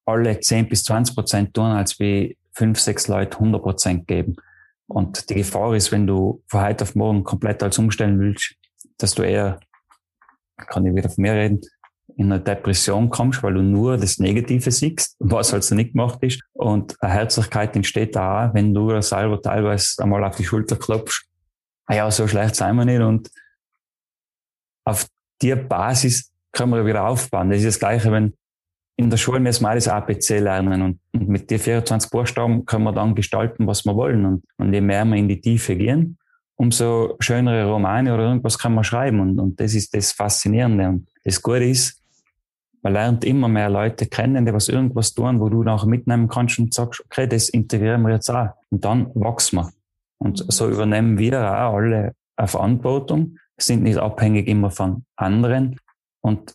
alle 0.09 0.39
10 0.39 0.69
bis 0.69 0.83
20 0.83 1.15
Prozent 1.15 1.53
tun, 1.53 1.65
als 1.65 1.99
wie 1.99 2.37
fünf, 2.53 2.79
sechs 2.79 3.07
Leute 3.07 3.37
100 3.37 3.61
Prozent 3.61 4.07
geben. 4.07 4.35
Und 4.87 5.29
die 5.29 5.35
Gefahr 5.35 5.75
ist, 5.75 5.91
wenn 5.91 6.07
du 6.07 6.43
von 6.47 6.61
heute 6.61 6.83
auf 6.83 6.95
morgen 6.95 7.23
komplett 7.23 7.61
alles 7.61 7.77
umstellen 7.77 8.19
willst, 8.19 8.55
dass 8.97 9.13
du 9.15 9.23
eher, 9.23 9.59
kann 10.57 10.85
ich 10.85 10.95
wieder 10.95 11.09
von 11.09 11.21
mir 11.21 11.33
reden, 11.33 11.61
in 12.17 12.31
eine 12.31 12.41
Depression 12.41 13.09
kommst, 13.09 13.43
weil 13.43 13.53
du 13.53 13.61
nur 13.61 13.97
das 13.97 14.17
Negative 14.17 14.71
siehst, 14.71 15.15
was 15.19 15.53
also 15.53 15.75
nicht 15.75 15.93
gemacht 15.93 16.19
ist. 16.21 16.41
Und 16.53 16.95
eine 17.01 17.13
Herzlichkeit 17.13 17.75
entsteht 17.75 18.15
da, 18.15 18.51
wenn 18.53 18.73
du 18.73 18.99
selber 19.01 19.41
teilweise 19.41 20.01
einmal 20.03 20.23
auf 20.23 20.35
die 20.35 20.43
Schulter 20.43 20.75
klopfst. 20.75 21.27
Ah 21.85 21.95
ja, 21.95 22.11
so 22.11 22.27
schlecht 22.27 22.55
sein 22.55 22.75
wir 22.75 22.85
nicht. 22.85 22.99
Und 22.99 23.29
auf 24.85 25.07
die 25.41 25.55
Basis 25.55 26.31
können 26.51 26.73
wir 26.73 26.85
wieder 26.85 27.05
aufbauen. 27.05 27.49
Das 27.49 27.59
ist 27.59 27.67
das 27.67 27.79
Gleiche, 27.79 28.11
wenn 28.11 28.33
in 28.99 29.09
der 29.09 29.15
Schule 29.15 29.39
müssen 29.39 29.63
wir 29.63 29.69
alles 29.69 29.87
APC 29.87 30.41
lernen 30.41 30.81
und, 30.81 30.99
und 31.13 31.29
mit 31.29 31.49
den 31.49 31.57
24 31.57 32.11
Buchstaben 32.11 32.65
können 32.65 32.83
wir 32.83 32.91
dann 32.91 33.15
gestalten, 33.15 33.65
was 33.65 33.85
wir 33.85 33.95
wollen. 33.95 34.25
Und, 34.25 34.43
und 34.57 34.73
je 34.73 34.81
mehr 34.81 35.05
wir 35.05 35.15
in 35.15 35.29
die 35.29 35.39
Tiefe 35.39 35.77
gehen, 35.77 36.17
umso 36.57 37.15
schönere 37.21 37.71
Romane 37.71 38.13
oder 38.13 38.23
irgendwas 38.23 38.59
kann 38.59 38.75
man 38.75 38.83
schreiben. 38.83 39.21
Und, 39.21 39.39
und 39.39 39.57
das 39.61 39.73
ist 39.73 39.95
das 39.95 40.11
Faszinierende. 40.11 40.89
Und 40.89 41.07
das 41.23 41.41
Gute 41.41 41.63
ist, 41.63 42.03
man 42.81 42.91
lernt 42.91 43.23
immer 43.23 43.47
mehr 43.47 43.69
Leute 43.69 44.05
kennen, 44.05 44.45
die 44.45 44.51
was 44.51 44.67
irgendwas 44.67 45.13
tun, 45.13 45.39
wo 45.39 45.47
du 45.47 45.63
nachher 45.63 45.87
mitnehmen 45.87 46.27
kannst 46.27 46.59
und 46.59 46.73
sagst, 46.73 47.01
okay, 47.05 47.25
das 47.25 47.47
integrieren 47.47 48.01
wir 48.01 48.11
jetzt 48.11 48.29
auch. 48.29 48.49
Und 48.69 48.83
dann 48.83 49.11
wachsen 49.13 49.59
wir. 49.59 49.71
Und 50.17 50.43
so 50.51 50.69
übernehmen 50.69 51.17
wir 51.17 51.39
auch 51.39 51.75
alle 51.75 52.15
eine 52.35 52.47
Verantwortung, 52.49 53.37
sind 53.55 53.83
nicht 53.83 53.97
abhängig 53.97 54.49
immer 54.49 54.71
von 54.71 55.05
anderen. 55.15 55.79
Und 56.19 56.53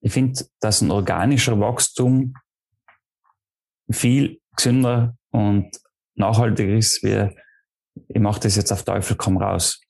ich 0.00 0.12
finde, 0.12 0.44
dass 0.60 0.82
ein 0.82 0.90
organischer 0.90 1.58
Wachstum 1.58 2.34
viel 3.90 4.40
gesünder 4.56 5.16
und 5.30 5.70
nachhaltiger 6.14 6.74
ist, 6.74 7.02
wie 7.02 7.30
ich 8.08 8.20
mache 8.20 8.40
das 8.40 8.56
jetzt 8.56 8.72
auf 8.72 8.84
Teufel 8.84 9.16
komm 9.16 9.38
raus. 9.38 9.80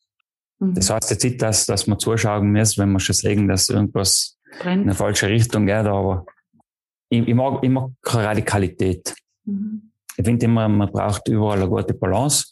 Mhm. 0.59 0.75
Das 0.75 0.91
heißt 0.91 1.11
jetzt 1.11 1.25
nicht, 1.25 1.43
dass, 1.43 1.67
dass 1.67 1.87
man 1.87 1.99
zuschauen 1.99 2.53
muss, 2.53 2.79
wenn 2.79 2.93
man 2.93 3.01
schon 3.01 3.15
sehen, 3.15 3.49
dass 3.49 3.69
irgendwas 3.69 4.39
Brennt. 4.61 4.83
in 4.83 4.89
eine 4.89 4.95
falsche 4.95 5.29
Richtung 5.29 5.67
geht, 5.67 5.87
aber 5.87 6.25
ich, 7.09 7.27
ich 7.27 7.35
mag 7.35 7.63
immer 7.63 7.93
keine 8.03 8.29
Radikalität. 8.29 9.15
Mhm. 9.45 9.93
Ich 10.17 10.25
finde 10.25 10.47
immer, 10.47 10.69
man 10.69 10.91
braucht 10.91 11.29
überall 11.29 11.61
eine 11.61 11.69
gute 11.69 11.95
Balance. 11.95 12.47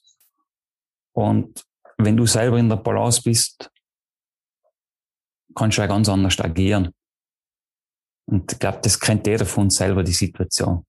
Und 1.13 1.65
wenn 1.97 2.17
du 2.17 2.27
selber 2.27 2.59
in 2.59 2.69
der 2.69 2.77
Balance 2.77 3.23
bist, 3.23 3.71
kannst 5.55 5.79
du 5.79 5.83
ja 5.83 5.87
ganz 5.87 6.09
anders 6.09 6.39
agieren. 6.41 6.93
Und 8.27 8.53
ich 8.53 8.59
glaube, 8.59 8.79
das 8.83 8.99
kennt 8.99 9.27
jeder 9.27 9.45
von 9.45 9.65
uns 9.65 9.77
selber, 9.77 10.03
die 10.03 10.13
Situation. 10.13 10.85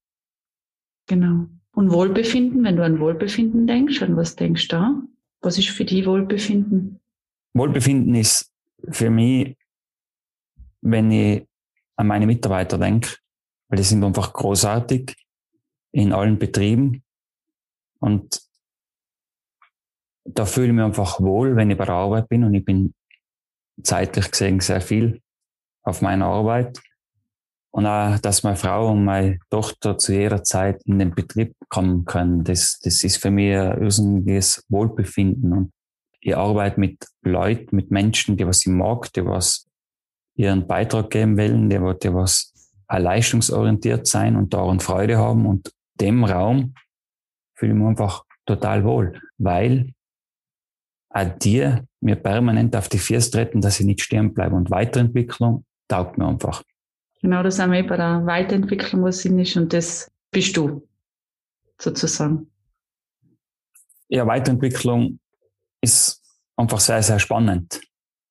Genau. 1.08 1.48
Und 1.74 1.92
Wohlbefinden, 1.92 2.64
wenn 2.64 2.78
du 2.78 2.84
an 2.84 3.00
Wohlbefinden 3.00 3.68
denkst, 3.68 4.02
an 4.02 4.16
was 4.16 4.36
denkst 4.36 4.70
du 4.70 4.76
da? 4.76 5.02
Was 5.42 5.58
ist 5.58 5.70
für 5.70 5.86
dich 5.86 6.06
Wohlbefinden? 6.06 7.00
Wohlbefinden 7.54 8.16
ist 8.16 8.52
für 8.90 9.10
mich, 9.10 9.58
wenn 10.82 11.12
ich 11.12 11.48
an 11.98 12.08
meine 12.08 12.26
Mitarbeiter 12.26 12.78
denke, 12.78 13.18
weil 13.68 13.78
die 13.78 13.84
sind 13.84 14.04
einfach 14.04 14.34
großartig 14.34 15.16
in 15.92 16.14
allen 16.14 16.38
Betrieben. 16.38 17.04
Und 18.00 18.42
da 20.26 20.46
fühle 20.46 20.68
ich 20.68 20.74
mich 20.74 20.84
einfach 20.84 21.20
wohl, 21.20 21.56
wenn 21.56 21.72
ich 21.72 21.78
bei 21.78 21.86
der 21.86 21.96
Arbeit 21.96 22.30
bin 22.30 22.44
und 22.44 22.54
ich 22.54 22.66
bin 22.66 22.94
zeitlich 23.84 24.32
gesehen 24.32 24.60
sehr 24.60 24.82
viel 24.82 25.22
auf 25.84 26.02
meiner 26.02 26.26
Arbeit. 26.26 26.82
Und 27.76 27.88
auch, 27.88 28.18
dass 28.20 28.44
meine 28.44 28.56
Frau 28.56 28.90
und 28.90 29.04
meine 29.04 29.38
Tochter 29.50 29.98
zu 29.98 30.14
jeder 30.14 30.46
Zeit 30.46 30.82
in 30.86 30.98
den 30.98 31.14
Betrieb 31.14 31.58
kommen 31.68 32.06
können, 32.06 32.46
das, 32.46 32.80
das 32.80 33.04
ist 33.04 33.18
für 33.18 33.32
mich 33.32 33.54
ein 33.54 33.82
irrsinniges 33.82 34.64
Wohlbefinden. 34.70 35.52
Und 35.52 35.74
ich 36.22 36.38
arbeite 36.38 36.80
mit 36.80 37.06
Leuten, 37.22 37.76
mit 37.76 37.92
Menschen, 37.92 38.38
die 38.38 38.48
was 38.48 38.66
ich 38.66 38.72
mag, 38.72 39.12
die 39.12 39.26
was 39.26 39.68
ihren 40.38 40.66
Beitrag 40.68 41.10
geben 41.10 41.38
wollen, 41.38 41.70
die, 41.70 41.76
die 42.02 42.14
was 42.14 42.54
leistungsorientiert 42.90 44.08
sein 44.08 44.38
und 44.38 44.54
daran 44.54 44.80
Freude 44.80 45.18
haben. 45.18 45.46
Und 45.46 45.70
dem 46.00 46.24
Raum 46.24 46.76
fühle 47.58 47.74
ich 47.74 47.78
mich 47.78 47.88
einfach 47.90 48.24
total 48.46 48.86
wohl, 48.86 49.20
weil 49.38 49.92
auch 51.10 51.28
die 51.40 51.76
mir 52.00 52.16
permanent 52.16 52.74
auf 52.78 52.88
die 52.88 53.00
Füße 53.00 53.32
treten, 53.32 53.60
dass 53.60 53.82
ich 53.82 53.86
nicht 53.86 54.02
stehen 54.02 54.34
bleibe. 54.34 54.56
Und 54.56 54.72
Weiterentwicklung 54.72 55.66
taugt 55.90 56.18
mir 56.18 56.26
einfach. 56.26 56.64
Genau, 57.26 57.42
das 57.42 57.58
haben 57.58 57.72
wir 57.72 57.88
bei 57.88 57.98
der 57.98 58.24
Weiterentwicklung, 58.28 59.02
was 59.02 59.22
Sinn 59.22 59.40
ist, 59.40 59.58
und 59.58 59.74
das 59.74 60.12
bist 60.30 60.56
du, 60.56 60.88
sozusagen. 61.82 62.52
Ja, 64.10 64.28
Weiterentwicklung 64.28 65.18
ist 65.82 66.22
einfach 66.56 66.80
sehr, 66.80 67.02
sehr 67.02 67.18
spannend. 67.18 67.82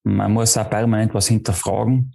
Man 0.05 0.33
muss 0.33 0.57
auch 0.57 0.71
permanent 0.71 1.13
was 1.13 1.27
hinterfragen, 1.27 2.15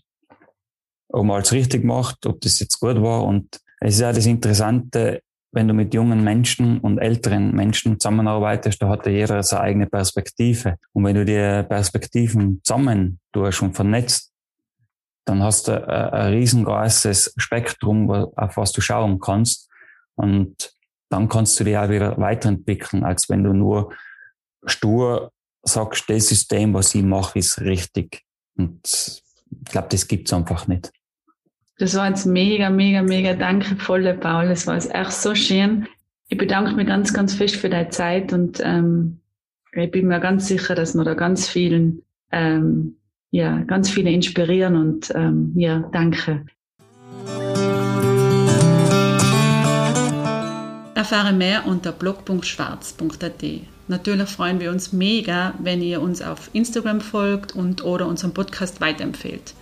ob 1.10 1.26
man 1.26 1.42
es 1.42 1.52
richtig 1.52 1.84
macht, 1.84 2.26
ob 2.26 2.40
das 2.40 2.62
jetzt 2.62 2.80
gut 2.80 3.02
war. 3.02 3.26
Und 3.26 3.60
es 3.82 3.96
ist 3.96 4.00
ja 4.00 4.14
das 4.14 4.26
Interessante, 4.26 5.22
wenn 5.52 5.68
du 5.68 5.74
mit 5.74 5.94
jungen 5.94 6.24
Menschen 6.24 6.80
und 6.80 7.00
älteren 7.00 7.54
Menschen 7.54 8.00
zusammenarbeitest, 8.00 8.82
da 8.82 8.88
hat 8.88 9.06
ja 9.06 9.12
jeder 9.12 9.44
seine 9.44 9.64
eigene 9.64 9.88
Perspektive. 9.88 10.78
Und 10.94 11.04
wenn 11.04 11.16
du 11.16 11.26
die 11.26 11.68
Perspektiven 11.68 12.62
zusammen 12.64 13.20
tust 13.34 13.62
und 13.64 13.76
vernetzt, 13.76 14.29
dann 15.30 15.44
hast 15.44 15.68
du 15.68 15.88
ein, 15.88 16.34
riesengroßes 16.34 17.36
Spektrum, 17.38 18.10
auf 18.10 18.58
was 18.58 18.72
du 18.72 18.82
schauen 18.82 19.20
kannst. 19.20 19.70
Und 20.16 20.74
dann 21.10 21.30
kannst 21.30 21.60
du 21.60 21.64
dich 21.64 21.78
auch 21.78 21.90
wieder 21.90 22.18
weiterentwickeln, 22.18 23.04
als 23.04 23.30
wenn 23.30 23.44
du 23.44 23.54
nur 23.54 23.94
stur 24.66 25.32
sagst, 25.62 26.10
das 26.10 26.30
System, 26.30 26.74
was 26.74 26.96
ich 26.96 27.04
mache, 27.04 27.38
ist 27.38 27.62
richtig. 27.62 28.24
Und 28.58 28.82
ich 28.84 29.72
glaube, 29.72 29.88
das 29.92 30.08
gibt's 30.08 30.34
einfach 30.34 30.68
nicht. 30.68 30.92
Das 31.78 31.96
war 31.96 32.10
jetzt 32.10 32.26
mega, 32.26 32.72
mega, 32.72 33.04
mega 33.04 33.34
dankevoll, 33.34 34.12
Paul. 34.16 34.50
Das 34.50 34.66
war 34.66 34.74
jetzt 34.74 34.94
echt 34.94 35.14
so 35.14 35.36
schön. 35.36 35.88
Ich 36.28 36.38
bedanke 36.40 36.74
mich 36.74 36.88
ganz, 36.88 37.14
ganz 37.14 37.36
fest 37.36 37.56
für 37.56 37.70
deine 37.70 37.90
Zeit 37.90 38.34
und 38.34 38.60
ähm, 38.64 39.20
ich 39.74 39.92
bin 39.92 40.08
mir 40.08 40.20
ganz 40.20 40.48
sicher, 40.48 40.74
dass 40.74 40.96
wir 40.96 41.04
da 41.04 41.14
ganz 41.14 41.48
vielen 41.48 42.02
ähm, 42.32 42.98
ja, 43.32 43.60
ganz 43.64 43.90
viele 43.90 44.12
inspirieren 44.12 44.76
und 44.76 45.12
ähm, 45.16 45.54
ja, 45.56 45.80
danke. 45.92 46.46
Erfahre 50.96 51.34
mehr 51.34 51.66
unter 51.66 51.92
blog.schwarz.at. 51.92 53.44
Natürlich 53.88 54.30
freuen 54.30 54.60
wir 54.60 54.70
uns 54.70 54.92
mega, 54.92 55.54
wenn 55.60 55.82
ihr 55.82 56.02
uns 56.02 56.22
auf 56.22 56.50
Instagram 56.54 57.02
folgt 57.02 57.56
und 57.56 57.84
oder 57.84 58.08
unseren 58.08 58.34
Podcast 58.34 58.82
weiterempfehlt. 58.82 59.54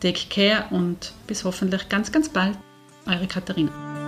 Take 0.00 0.28
care 0.28 0.64
und 0.70 1.12
bis 1.26 1.44
hoffentlich 1.44 1.88
ganz, 1.88 2.10
ganz 2.10 2.28
bald. 2.28 2.58
Eure 3.06 3.26
Katharina. 3.26 3.99